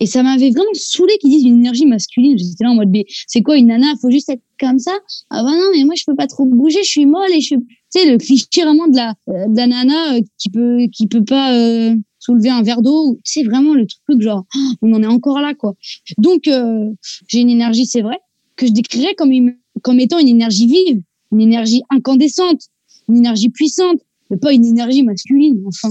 Et 0.00 0.06
ça 0.06 0.22
m'avait 0.22 0.50
vraiment 0.50 0.66
saoulé 0.74 1.16
qu'ils 1.20 1.30
disent 1.30 1.44
une 1.44 1.60
énergie 1.60 1.86
masculine. 1.86 2.36
J'étais 2.36 2.64
là 2.64 2.70
en 2.70 2.74
mode, 2.74 2.90
mais 2.90 3.04
c'est 3.26 3.42
quoi 3.42 3.56
une 3.56 3.68
nana? 3.68 3.94
Faut 4.00 4.10
juste 4.10 4.28
être 4.28 4.42
comme 4.58 4.78
ça? 4.78 4.92
Ah 5.30 5.42
bah 5.42 5.50
non, 5.50 5.70
mais 5.74 5.84
moi 5.84 5.94
je 5.96 6.04
peux 6.04 6.16
pas 6.16 6.26
trop 6.26 6.44
bouger, 6.44 6.82
je 6.82 6.88
suis 6.88 7.06
molle 7.06 7.30
et 7.30 7.40
je 7.40 7.46
suis, 7.46 7.58
tu 7.58 7.66
sais, 7.90 8.10
le 8.10 8.18
cliché 8.18 8.62
vraiment 8.62 8.88
de 8.88 8.96
la 8.96 9.14
euh, 9.28 9.46
de 9.48 9.56
la 9.56 9.66
nana 9.66 10.14
euh, 10.14 10.20
qui 10.38 10.50
peut 10.50 10.86
qui 10.92 11.06
peut 11.06 11.24
pas 11.24 11.54
euh, 11.54 11.94
soulever 12.18 12.50
un 12.50 12.62
verre 12.62 12.82
d'eau. 12.82 13.20
C'est 13.24 13.44
vraiment 13.44 13.74
le 13.74 13.86
truc 13.86 14.20
genre, 14.20 14.44
oh, 14.56 14.74
on 14.82 14.92
en 14.94 15.02
est 15.02 15.06
encore 15.06 15.40
là 15.40 15.54
quoi. 15.54 15.74
Donc 16.18 16.48
euh, 16.48 16.90
j'ai 17.28 17.40
une 17.40 17.50
énergie, 17.50 17.86
c'est 17.86 18.02
vrai, 18.02 18.18
que 18.56 18.66
je 18.66 18.72
décrirais 18.72 19.14
comme 19.14 19.30
une, 19.30 19.56
comme 19.82 20.00
étant 20.00 20.18
une 20.18 20.28
énergie 20.28 20.66
vive, 20.66 21.02
une 21.30 21.40
énergie 21.40 21.82
incandescente, 21.90 22.62
une 23.08 23.18
énergie 23.18 23.50
puissante, 23.50 24.00
mais 24.30 24.38
pas 24.38 24.52
une 24.52 24.64
énergie 24.64 25.02
masculine. 25.02 25.62
Enfin. 25.66 25.90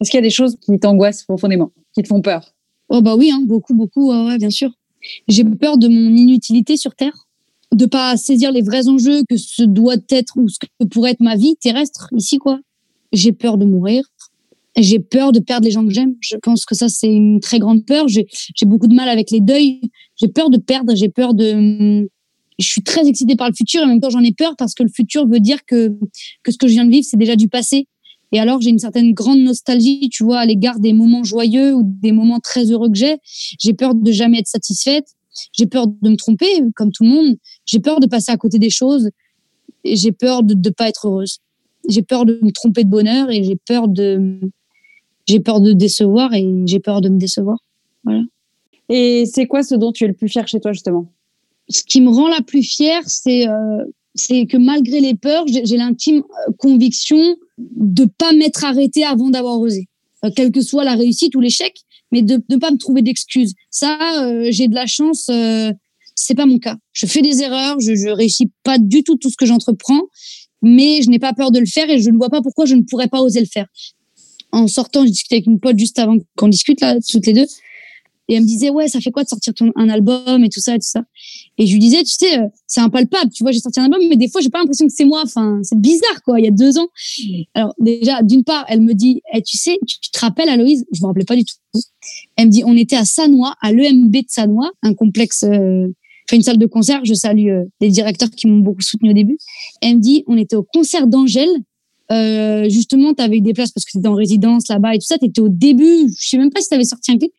Est-ce 0.00 0.10
qu'il 0.10 0.18
y 0.18 0.22
a 0.22 0.22
des 0.22 0.30
choses 0.30 0.56
qui 0.60 0.78
t'angoissent 0.78 1.24
profondément, 1.24 1.72
qui 1.92 2.02
te 2.02 2.08
font 2.08 2.22
peur? 2.22 2.54
Oh 2.88 3.02
bah 3.02 3.16
oui, 3.16 3.30
hein, 3.30 3.42
beaucoup, 3.44 3.74
beaucoup, 3.74 4.10
ouais, 4.10 4.26
ouais, 4.26 4.38
bien 4.38 4.50
sûr. 4.50 4.70
J'ai 5.28 5.44
peur 5.44 5.78
de 5.78 5.88
mon 5.88 6.16
inutilité 6.16 6.76
sur 6.76 6.94
Terre, 6.94 7.26
de 7.72 7.86
pas 7.86 8.16
saisir 8.16 8.50
les 8.50 8.62
vrais 8.62 8.88
enjeux 8.88 9.22
que 9.28 9.36
ce 9.36 9.62
doit 9.62 9.96
être 10.10 10.36
ou 10.36 10.48
ce 10.48 10.58
que 10.58 10.84
pourrait 10.86 11.12
être 11.12 11.20
ma 11.20 11.36
vie 11.36 11.56
terrestre 11.56 12.08
ici, 12.16 12.38
quoi. 12.38 12.60
J'ai 13.12 13.32
peur 13.32 13.58
de 13.58 13.64
mourir. 13.64 14.04
J'ai 14.76 15.00
peur 15.00 15.32
de 15.32 15.40
perdre 15.40 15.64
les 15.64 15.70
gens 15.70 15.84
que 15.84 15.92
j'aime. 15.92 16.14
Je 16.20 16.36
pense 16.36 16.64
que 16.64 16.74
ça, 16.74 16.88
c'est 16.88 17.12
une 17.12 17.40
très 17.40 17.58
grande 17.58 17.84
peur. 17.84 18.06
J'ai 18.06 18.26
beaucoup 18.66 18.86
de 18.86 18.94
mal 18.94 19.08
avec 19.08 19.30
les 19.30 19.40
deuils. 19.40 19.80
J'ai 20.16 20.28
peur 20.28 20.50
de 20.50 20.58
perdre. 20.58 20.94
J'ai 20.94 21.08
peur 21.08 21.34
de. 21.34 22.08
Je 22.58 22.66
suis 22.66 22.82
très 22.82 23.06
excitée 23.06 23.36
par 23.36 23.48
le 23.48 23.54
futur 23.54 23.82
et 23.82 23.84
en 23.84 23.88
même 23.88 24.00
temps, 24.00 24.10
j'en 24.10 24.22
ai 24.22 24.32
peur 24.32 24.54
parce 24.56 24.74
que 24.74 24.82
le 24.82 24.88
futur 24.88 25.26
veut 25.26 25.40
dire 25.40 25.64
que, 25.64 25.96
que 26.42 26.52
ce 26.52 26.58
que 26.58 26.66
je 26.66 26.72
viens 26.72 26.84
de 26.84 26.90
vivre, 26.90 27.06
c'est 27.08 27.16
déjà 27.16 27.36
du 27.36 27.48
passé. 27.48 27.86
Et 28.32 28.40
alors, 28.40 28.60
j'ai 28.60 28.70
une 28.70 28.78
certaine 28.78 29.12
grande 29.12 29.40
nostalgie, 29.40 30.08
tu 30.10 30.22
vois, 30.24 30.38
à 30.38 30.46
l'égard 30.46 30.78
des 30.80 30.92
moments 30.92 31.24
joyeux 31.24 31.74
ou 31.74 31.82
des 31.84 32.12
moments 32.12 32.40
très 32.40 32.70
heureux 32.70 32.90
que 32.90 32.98
j'ai. 32.98 33.16
J'ai 33.58 33.72
peur 33.72 33.94
de 33.94 34.12
jamais 34.12 34.40
être 34.40 34.48
satisfaite. 34.48 35.06
J'ai 35.52 35.66
peur 35.66 35.86
de 35.86 36.10
me 36.10 36.16
tromper, 36.16 36.46
comme 36.74 36.92
tout 36.92 37.04
le 37.04 37.10
monde. 37.10 37.36
J'ai 37.64 37.80
peur 37.80 38.00
de 38.00 38.06
passer 38.06 38.32
à 38.32 38.36
côté 38.36 38.58
des 38.58 38.70
choses. 38.70 39.10
J'ai 39.84 40.12
peur 40.12 40.42
de 40.42 40.54
ne 40.54 40.70
pas 40.70 40.88
être 40.88 41.06
heureuse. 41.06 41.38
J'ai 41.88 42.02
peur 42.02 42.26
de 42.26 42.38
me 42.42 42.50
tromper 42.50 42.84
de 42.84 42.90
bonheur 42.90 43.30
et 43.30 43.42
j'ai 43.42 43.56
peur 43.56 43.88
de, 43.88 44.40
j'ai 45.26 45.40
peur 45.40 45.60
de 45.60 45.72
décevoir 45.72 46.34
et 46.34 46.46
j'ai 46.66 46.80
peur 46.80 47.00
de 47.00 47.08
me 47.08 47.18
décevoir. 47.18 47.58
Et 48.88 49.24
c'est 49.26 49.46
quoi 49.46 49.62
ce 49.62 49.74
dont 49.74 49.92
tu 49.92 50.04
es 50.04 50.08
le 50.08 50.14
plus 50.14 50.28
fier 50.28 50.46
chez 50.48 50.60
toi, 50.60 50.72
justement? 50.72 51.12
Ce 51.68 51.82
qui 51.84 52.00
me 52.00 52.10
rend 52.10 52.28
la 52.28 52.40
plus 52.40 52.62
fière, 52.62 53.02
c'est, 53.06 53.46
euh, 53.46 53.84
c'est 54.14 54.46
que 54.46 54.56
malgré 54.56 55.00
les 55.00 55.14
peurs, 55.14 55.46
j'ai 55.46 55.64
j'ai 55.66 55.76
l'intime 55.76 56.22
euh, 56.48 56.52
conviction 56.58 57.36
de 57.58 58.04
pas 58.04 58.32
m'être 58.32 58.64
arrêtée 58.64 59.04
avant 59.04 59.30
d'avoir 59.30 59.58
osé. 59.60 59.88
Euh, 60.24 60.30
quelle 60.34 60.52
que 60.52 60.60
soit 60.60 60.84
la 60.84 60.94
réussite 60.94 61.34
ou 61.34 61.40
l'échec, 61.40 61.74
mais 62.12 62.22
de 62.22 62.42
ne 62.48 62.56
pas 62.56 62.70
me 62.70 62.76
trouver 62.76 63.02
d'excuses. 63.02 63.54
Ça, 63.70 63.98
euh, 64.24 64.48
j'ai 64.50 64.68
de 64.68 64.74
la 64.74 64.86
chance. 64.86 65.28
Euh, 65.30 65.72
c'est 66.14 66.34
pas 66.34 66.46
mon 66.46 66.58
cas. 66.58 66.76
Je 66.92 67.06
fais 67.06 67.22
des 67.22 67.42
erreurs, 67.42 67.78
je, 67.80 67.94
je 67.94 68.08
réussis 68.08 68.50
pas 68.64 68.78
du 68.78 69.04
tout 69.04 69.16
tout 69.16 69.30
ce 69.30 69.36
que 69.36 69.46
j'entreprends, 69.46 70.02
mais 70.62 71.02
je 71.02 71.10
n'ai 71.10 71.20
pas 71.20 71.32
peur 71.32 71.52
de 71.52 71.60
le 71.60 71.66
faire 71.66 71.88
et 71.88 72.00
je 72.00 72.10
ne 72.10 72.16
vois 72.16 72.30
pas 72.30 72.42
pourquoi 72.42 72.66
je 72.66 72.74
ne 72.74 72.82
pourrais 72.82 73.06
pas 73.08 73.20
oser 73.20 73.40
le 73.40 73.46
faire. 73.46 73.66
En 74.50 74.66
sortant, 74.66 75.04
je 75.04 75.10
discutais 75.10 75.36
avec 75.36 75.46
une 75.46 75.60
pote 75.60 75.78
juste 75.78 75.98
avant 75.98 76.16
qu'on 76.36 76.48
discute 76.48 76.80
là, 76.80 76.96
toutes 77.08 77.26
les 77.26 77.34
deux, 77.34 77.46
et 78.28 78.34
elle 78.34 78.42
me 78.42 78.46
disait 78.46 78.70
ouais, 78.70 78.88
ça 78.88 79.00
fait 79.00 79.10
quoi 79.10 79.24
de 79.24 79.28
sortir 79.28 79.54
ton, 79.54 79.72
un 79.74 79.88
album 79.88 80.44
et 80.44 80.48
tout 80.48 80.60
ça 80.60 80.74
et 80.74 80.78
tout 80.78 80.88
ça? 80.88 81.02
Et 81.56 81.66
je 81.66 81.72
lui 81.72 81.80
disais, 81.80 82.02
tu 82.04 82.14
sais, 82.14 82.38
euh, 82.38 82.46
c'est 82.66 82.80
impalpable, 82.80 83.32
tu 83.32 83.42
vois, 83.42 83.52
j'ai 83.52 83.58
sorti 83.58 83.80
un 83.80 83.84
album, 83.84 84.00
mais 84.08 84.16
des 84.16 84.28
fois, 84.28 84.40
j'ai 84.40 84.50
pas 84.50 84.58
l'impression 84.58 84.86
que 84.86 84.92
c'est 84.94 85.04
moi. 85.04 85.22
Enfin, 85.24 85.60
c'est 85.62 85.78
bizarre, 85.78 86.22
quoi. 86.24 86.38
Il 86.38 86.44
y 86.44 86.48
a 86.48 86.52
deux 86.52 86.78
ans. 86.78 86.88
Alors, 87.54 87.74
déjà, 87.78 88.22
d'une 88.22 88.44
part, 88.44 88.64
elle 88.68 88.80
me 88.80 88.92
dit, 88.92 89.22
eh, 89.34 89.42
tu 89.42 89.56
sais, 89.56 89.78
tu, 89.86 90.10
te 90.10 90.20
rappelles, 90.20 90.48
Aloïse? 90.48 90.84
Je 90.92 91.00
me 91.02 91.06
rappelais 91.06 91.24
pas 91.24 91.36
du 91.36 91.44
tout. 91.44 91.80
Elle 92.36 92.46
me 92.46 92.50
dit, 92.52 92.62
on 92.64 92.76
était 92.76 92.96
à 92.96 93.04
Sanois, 93.04 93.54
à 93.60 93.72
l'EMB 93.72 94.12
de 94.12 94.24
Sanois, 94.28 94.70
un 94.82 94.94
complexe, 94.94 95.42
euh, 95.42 95.86
enfin, 96.28 96.36
une 96.36 96.42
salle 96.42 96.58
de 96.58 96.66
concert. 96.66 97.04
Je 97.04 97.14
salue 97.14 97.48
euh, 97.48 97.64
les 97.80 97.88
directeurs 97.88 98.30
qui 98.30 98.46
m'ont 98.46 98.60
beaucoup 98.60 98.82
soutenu 98.82 99.10
au 99.10 99.14
début. 99.14 99.38
Elle 99.80 99.96
me 99.96 100.00
dit, 100.00 100.22
on 100.26 100.36
était 100.36 100.56
au 100.56 100.62
concert 100.62 101.06
d'Angèle. 101.06 101.50
Euh, 102.10 102.68
justement, 102.68 103.12
tu 103.14 103.22
avais 103.22 103.38
eu 103.38 103.40
des 103.40 103.52
places 103.52 103.72
parce 103.72 103.84
que 103.84 103.90
tu 103.90 103.98
étais 103.98 104.08
en 104.08 104.14
résidence 104.14 104.68
là-bas 104.68 104.94
et 104.94 104.98
tout 104.98 105.06
ça. 105.06 105.18
Tu 105.18 105.26
étais 105.26 105.40
au 105.40 105.48
début, 105.48 106.08
je 106.18 106.28
sais 106.28 106.38
même 106.38 106.50
pas 106.50 106.60
si 106.60 106.68
tu 106.68 106.74
avais 106.74 106.84
sorti 106.84 107.12
un 107.12 107.18
clip. 107.18 107.32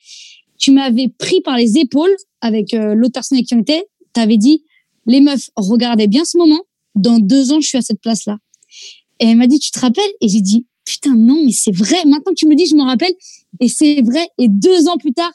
Tu 0.60 0.72
m'avais 0.72 1.08
pris 1.08 1.41
par 1.41 1.58
les 1.58 1.78
épaules 1.78 2.15
avec 2.41 2.74
euh, 2.74 2.93
l'autre 2.93 3.13
personne 3.13 3.38
avec 3.38 3.48
qui 3.48 3.56
on 3.56 3.60
était. 3.60 3.86
Tu 4.13 4.22
avais 4.22 4.38
dit, 4.38 4.63
les 5.06 5.22
meufs, 5.22 5.50
regardez 5.56 6.08
bien 6.08 6.26
ce 6.26 6.38
moment. 6.38 6.62
Dans 6.95 7.17
deux 7.17 7.52
ans, 7.52 7.62
je 7.62 7.67
suis 7.67 7.78
à 7.78 7.82
cette 7.82 8.02
place-là. 8.02 8.38
Et 9.19 9.28
elle 9.28 9.38
m'a 9.38 9.48
dit, 9.48 9.60
tu 9.60 9.72
te 9.72 9.80
rappelles? 9.80 10.12
Et 10.22 10.28
j'ai 10.28 10.41
dit, 10.41 10.65
putain, 10.86 11.15
non, 11.15 11.41
mais 11.45 11.52
c'est 11.52 11.76
vrai. 11.76 11.98
Maintenant 12.06 12.32
que 12.32 12.38
tu 12.38 12.48
me 12.48 12.56
dis, 12.56 12.65
je 12.65 12.76
m'en 12.76 12.86
rappelle. 12.86 13.13
Et 13.60 13.67
c'est 13.67 14.02
vrai. 14.02 14.28
Et 14.38 14.48
deux 14.48 14.88
ans 14.88 14.98
plus 14.98 15.13
tard, 15.13 15.32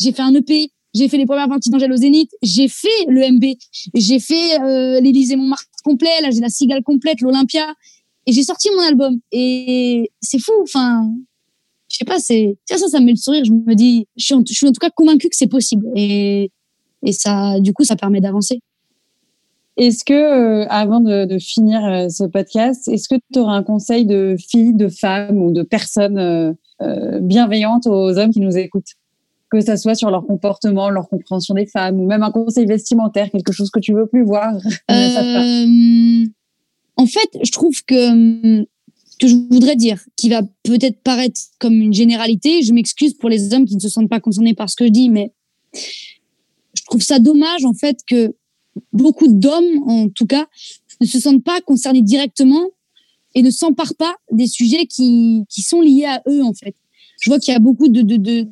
j'ai 0.00 0.12
fait 0.12 0.22
un 0.22 0.34
EP. 0.34 0.70
J'ai 0.94 1.08
fait 1.08 1.18
les 1.18 1.26
premières 1.26 1.48
parties 1.48 1.68
d'Angèle 1.68 1.92
au 1.92 1.96
Zénith. 1.96 2.30
J'ai 2.42 2.68
fait 2.68 2.88
le 3.08 3.30
MB. 3.32 3.56
J'ai 3.94 4.18
fait 4.18 4.60
euh, 4.60 5.36
Montmartre 5.36 5.66
complet. 5.84 6.20
Là, 6.22 6.30
j'ai 6.30 6.40
la 6.40 6.48
Cigale 6.48 6.82
complète, 6.82 7.20
l'Olympia. 7.20 7.74
Et 8.26 8.32
j'ai 8.32 8.42
sorti 8.42 8.68
mon 8.74 8.82
album. 8.82 9.18
Et 9.30 10.10
c'est 10.20 10.38
fou. 10.38 10.52
Enfin, 10.62 11.12
je 11.96 12.04
sais 12.04 12.04
pas, 12.04 12.18
c'est 12.18 12.58
ça, 12.66 12.76
ça, 12.76 12.88
ça 12.88 13.00
me 13.00 13.06
met 13.06 13.12
le 13.12 13.16
sourire. 13.16 13.42
Je 13.44 13.52
me 13.52 13.74
dis, 13.74 14.06
je 14.16 14.24
suis 14.26 14.34
en, 14.34 14.42
je 14.46 14.52
suis 14.52 14.66
en 14.66 14.72
tout 14.72 14.80
cas 14.80 14.90
convaincue 14.90 15.30
que 15.30 15.36
c'est 15.36 15.46
possible. 15.46 15.86
Et, 15.94 16.50
et 17.02 17.12
ça, 17.12 17.58
du 17.60 17.72
coup, 17.72 17.84
ça 17.84 17.96
permet 17.96 18.20
d'avancer. 18.20 18.60
Est-ce 19.78 20.04
que, 20.04 20.12
euh, 20.12 20.66
avant 20.68 21.00
de, 21.00 21.24
de 21.24 21.38
finir 21.38 21.82
euh, 21.84 22.08
ce 22.10 22.24
podcast, 22.24 22.86
est-ce 22.88 23.08
que 23.08 23.14
tu 23.32 23.38
auras 23.38 23.54
un 23.54 23.62
conseil 23.62 24.04
de 24.04 24.36
fille, 24.38 24.74
de 24.74 24.88
femme 24.88 25.40
ou 25.40 25.52
de 25.52 25.62
personne 25.62 26.18
euh, 26.18 26.52
euh, 26.82 27.20
bienveillante 27.20 27.86
aux 27.86 28.18
hommes 28.18 28.30
qui 28.30 28.40
nous 28.40 28.58
écoutent? 28.58 28.92
Que 29.50 29.60
ça 29.60 29.78
soit 29.78 29.94
sur 29.94 30.10
leur 30.10 30.26
comportement, 30.26 30.90
leur 30.90 31.08
compréhension 31.08 31.54
des 31.54 31.66
femmes, 31.66 31.98
ou 31.98 32.06
même 32.06 32.22
un 32.22 32.30
conseil 32.30 32.66
vestimentaire, 32.66 33.30
quelque 33.30 33.52
chose 33.52 33.70
que 33.70 33.80
tu 33.80 33.94
veux 33.94 34.06
plus 34.06 34.24
voir? 34.24 34.52
En 36.98 37.04
fait, 37.04 37.28
je 37.42 37.52
trouve 37.52 37.84
que 37.84 38.64
que 39.18 39.28
je 39.28 39.34
voudrais 39.50 39.76
dire, 39.76 40.02
qui 40.16 40.28
va 40.28 40.42
peut-être 40.62 41.00
paraître 41.02 41.40
comme 41.58 41.74
une 41.74 41.94
généralité, 41.94 42.62
je 42.62 42.72
m'excuse 42.72 43.14
pour 43.14 43.28
les 43.28 43.54
hommes 43.54 43.64
qui 43.64 43.74
ne 43.74 43.80
se 43.80 43.88
sentent 43.88 44.10
pas 44.10 44.20
concernés 44.20 44.54
par 44.54 44.68
ce 44.68 44.76
que 44.76 44.86
je 44.86 44.90
dis, 44.90 45.08
mais 45.08 45.32
je 45.72 46.82
trouve 46.84 47.02
ça 47.02 47.18
dommage 47.18 47.64
en 47.64 47.74
fait 47.74 47.98
que 48.06 48.34
beaucoup 48.92 49.28
d'hommes, 49.28 49.88
en 49.88 50.08
tout 50.08 50.26
cas, 50.26 50.46
ne 51.00 51.06
se 51.06 51.20
sentent 51.20 51.44
pas 51.44 51.60
concernés 51.60 52.02
directement 52.02 52.68
et 53.34 53.42
ne 53.42 53.50
s'emparent 53.50 53.94
pas 53.94 54.14
des 54.32 54.46
sujets 54.46 54.86
qui, 54.86 55.44
qui 55.48 55.62
sont 55.62 55.80
liés 55.80 56.06
à 56.06 56.22
eux 56.28 56.42
en 56.42 56.54
fait. 56.54 56.74
Je 57.20 57.30
vois 57.30 57.38
qu'il 57.38 57.52
y 57.52 57.56
a 57.56 57.60
beaucoup 57.60 57.88
de, 57.88 58.02
de, 58.02 58.16
de, 58.16 58.46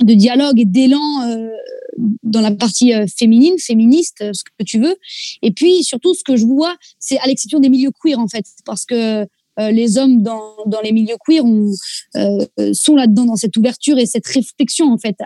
de, 0.00 0.14
dialogue 0.14 0.60
et 0.60 0.66
d'élan 0.66 1.22
euh, 1.22 1.48
dans 2.22 2.40
la 2.40 2.50
partie 2.50 2.92
euh, 2.92 3.06
féminine, 3.06 3.58
féministe, 3.58 4.18
euh, 4.20 4.32
ce 4.32 4.44
que 4.44 4.64
tu 4.64 4.78
veux. 4.78 4.96
Et 5.42 5.50
puis 5.50 5.82
surtout, 5.82 6.14
ce 6.14 6.22
que 6.22 6.36
je 6.36 6.44
vois, 6.44 6.76
c'est 6.98 7.18
à 7.18 7.26
l'exception 7.26 7.58
des 7.58 7.70
milieux 7.70 7.90
queer 8.02 8.18
en 8.18 8.28
fait, 8.28 8.44
parce 8.64 8.84
que 8.84 9.26
euh, 9.60 9.70
les 9.70 9.98
hommes 9.98 10.22
dans, 10.22 10.54
dans 10.66 10.80
les 10.80 10.92
milieux 10.92 11.16
queer 11.24 11.44
euh, 12.16 12.46
sont 12.72 12.96
là-dedans 12.96 13.26
dans 13.26 13.36
cette 13.36 13.56
ouverture 13.56 13.98
et 13.98 14.06
cette 14.06 14.26
réflexion 14.26 14.92
en 14.92 14.98
fait, 14.98 15.16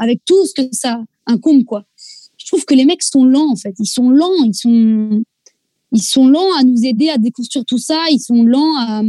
avec 0.00 0.24
tout 0.24 0.46
ce 0.46 0.54
que 0.54 0.68
ça 0.72 1.02
incombe 1.26 1.64
quoi. 1.64 1.84
Je 2.36 2.46
trouve 2.46 2.64
que 2.64 2.74
les 2.74 2.84
mecs 2.84 3.02
sont 3.02 3.24
lents 3.24 3.50
en 3.50 3.56
fait, 3.56 3.74
ils 3.78 3.86
sont 3.86 4.10
lents, 4.10 4.44
ils 4.44 4.54
sont 4.54 5.22
ils 5.92 6.02
sont 6.02 6.26
lents 6.26 6.52
à 6.58 6.64
nous 6.64 6.84
aider 6.84 7.08
à 7.08 7.18
déconstruire 7.18 7.64
tout 7.64 7.78
ça, 7.78 7.98
ils 8.10 8.20
sont 8.20 8.42
lents 8.42 8.76
à, 8.78 9.02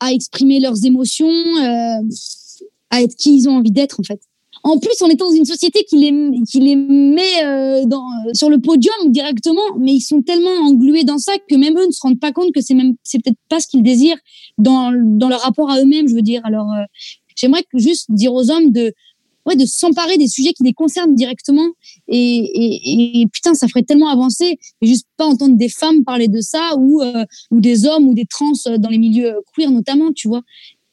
à 0.00 0.12
exprimer 0.12 0.58
leurs 0.58 0.84
émotions, 0.84 1.28
euh, 1.28 2.02
à 2.90 3.02
être 3.02 3.14
qui 3.14 3.36
ils 3.36 3.48
ont 3.48 3.56
envie 3.56 3.70
d'être 3.70 4.00
en 4.00 4.02
fait. 4.02 4.20
En 4.62 4.78
plus, 4.78 5.00
on 5.00 5.08
est 5.08 5.16
dans 5.16 5.30
une 5.30 5.44
société 5.44 5.84
qui 5.88 5.96
les, 5.96 6.12
qui 6.50 6.60
les 6.60 6.76
met 6.76 7.44
euh, 7.44 7.84
dans, 7.86 8.04
sur 8.34 8.50
le 8.50 8.58
podium 8.60 8.94
directement, 9.06 9.60
mais 9.78 9.92
ils 9.92 10.00
sont 10.00 10.22
tellement 10.22 10.50
englués 10.66 11.04
dans 11.04 11.18
ça 11.18 11.32
que 11.48 11.54
même 11.54 11.78
eux 11.78 11.86
ne 11.86 11.92
se 11.92 12.00
rendent 12.02 12.20
pas 12.20 12.32
compte 12.32 12.52
que 12.52 12.60
c'est 12.60 12.74
même 12.74 12.94
c'est 13.02 13.22
peut-être 13.22 13.38
pas 13.48 13.60
ce 13.60 13.68
qu'ils 13.68 13.82
désirent 13.82 14.18
dans, 14.58 14.92
dans 14.92 15.28
leur 15.28 15.40
rapport 15.40 15.70
à 15.70 15.80
eux-mêmes, 15.80 16.08
je 16.08 16.14
veux 16.14 16.22
dire. 16.22 16.42
Alors, 16.44 16.70
euh, 16.72 16.84
j'aimerais 17.36 17.64
juste 17.74 18.06
dire 18.10 18.34
aux 18.34 18.50
hommes 18.50 18.70
de 18.70 18.92
ouais 19.46 19.56
de 19.56 19.64
s'emparer 19.64 20.18
des 20.18 20.28
sujets 20.28 20.52
qui 20.52 20.62
les 20.62 20.74
concernent 20.74 21.14
directement. 21.14 21.66
Et, 22.08 22.18
et, 22.18 23.20
et 23.22 23.26
putain 23.28 23.54
ça 23.54 23.66
ferait 23.66 23.82
tellement 23.82 24.08
avancer. 24.08 24.58
Et 24.82 24.86
juste 24.86 25.06
pas 25.16 25.24
entendre 25.24 25.56
des 25.56 25.70
femmes 25.70 26.04
parler 26.04 26.28
de 26.28 26.40
ça 26.40 26.72
ou 26.76 27.00
euh, 27.00 27.24
ou 27.50 27.60
des 27.60 27.86
hommes 27.86 28.08
ou 28.08 28.14
des 28.14 28.26
trans 28.26 28.52
dans 28.78 28.90
les 28.90 28.98
milieux 28.98 29.34
queer 29.56 29.70
notamment 29.70 30.12
tu 30.12 30.28
vois 30.28 30.42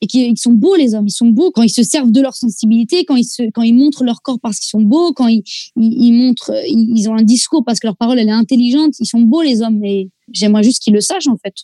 et 0.01 0.07
qui 0.07 0.31
sont 0.35 0.53
beaux 0.53 0.75
les 0.75 0.93
hommes. 0.93 1.07
Ils 1.07 1.11
sont 1.11 1.27
beaux 1.27 1.51
quand 1.51 1.63
ils 1.63 1.69
se 1.69 1.83
servent 1.83 2.11
de 2.11 2.21
leur 2.21 2.35
sensibilité 2.35 3.05
quand 3.05 3.15
ils 3.15 3.25
se 3.25 3.43
quand 3.51 3.63
ils 3.63 3.73
montrent 3.73 4.03
leur 4.03 4.21
corps 4.21 4.39
parce 4.39 4.59
qu'ils 4.59 4.69
sont 4.69 4.81
beaux 4.81 5.11
quand 5.13 5.27
ils, 5.27 5.43
ils, 5.75 6.13
montrent 6.13 6.53
ils, 6.67 6.93
ils 6.95 7.09
ont 7.09 7.15
un 7.15 7.23
discours 7.23 7.63
parce 7.65 7.79
que 7.79 7.87
leur 7.87 7.97
parole 7.97 8.19
elle 8.19 8.29
est 8.29 8.31
intelligente. 8.31 8.93
Ils 8.99 9.07
sont 9.07 9.21
beaux 9.21 9.41
les 9.41 9.61
hommes. 9.61 9.83
Et 9.83 10.09
j'aimerais 10.31 10.63
juste 10.63 10.81
qu'ils 10.83 10.93
le 10.93 11.01
sachent 11.01 11.27
en 11.27 11.37
fait. 11.37 11.55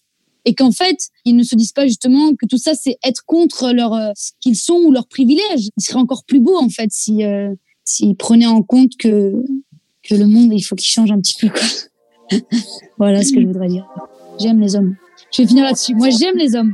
Et 0.45 0.55
qu'en 0.55 0.71
fait 0.71 1.09
ils 1.25 1.35
ne 1.35 1.43
se 1.43 1.55
disent 1.55 1.71
pas 1.71 1.85
justement 1.85 2.33
que 2.35 2.45
tout 2.47 2.57
ça 2.57 2.73
c'est 2.73 2.97
être 3.03 3.23
contre 3.25 3.71
leur 3.71 3.93
euh, 3.93 4.11
ce 4.15 4.31
qu'ils 4.41 4.57
sont 4.57 4.81
ou 4.85 4.91
leurs 4.91 5.07
privilèges. 5.07 5.69
Ils 5.77 5.83
seraient 5.83 5.99
encore 5.99 6.23
plus 6.25 6.39
beaux 6.39 6.57
en 6.57 6.69
fait 6.69 6.89
si 6.91 7.23
euh, 7.23 7.53
s'ils 7.85 8.15
prenaient 8.15 8.47
en 8.47 8.63
compte 8.63 8.97
que 8.97 9.43
que 10.01 10.15
le 10.15 10.25
monde 10.25 10.51
il 10.53 10.61
faut 10.61 10.75
qu'il 10.75 10.87
change 10.87 11.11
un 11.11 11.19
petit 11.19 11.35
peu 11.39 11.49
quoi. 11.49 12.39
Voilà 12.97 13.23
ce 13.23 13.31
que 13.31 13.41
je 13.41 13.45
voudrais 13.45 13.67
dire. 13.67 13.85
J'aime 14.39 14.59
les 14.59 14.75
hommes. 14.75 14.95
Je 15.31 15.43
vais 15.43 15.47
finir 15.47 15.65
là-dessus. 15.65 15.93
Moi 15.93 16.09
j'aime 16.09 16.37
les 16.37 16.55
hommes 16.55 16.73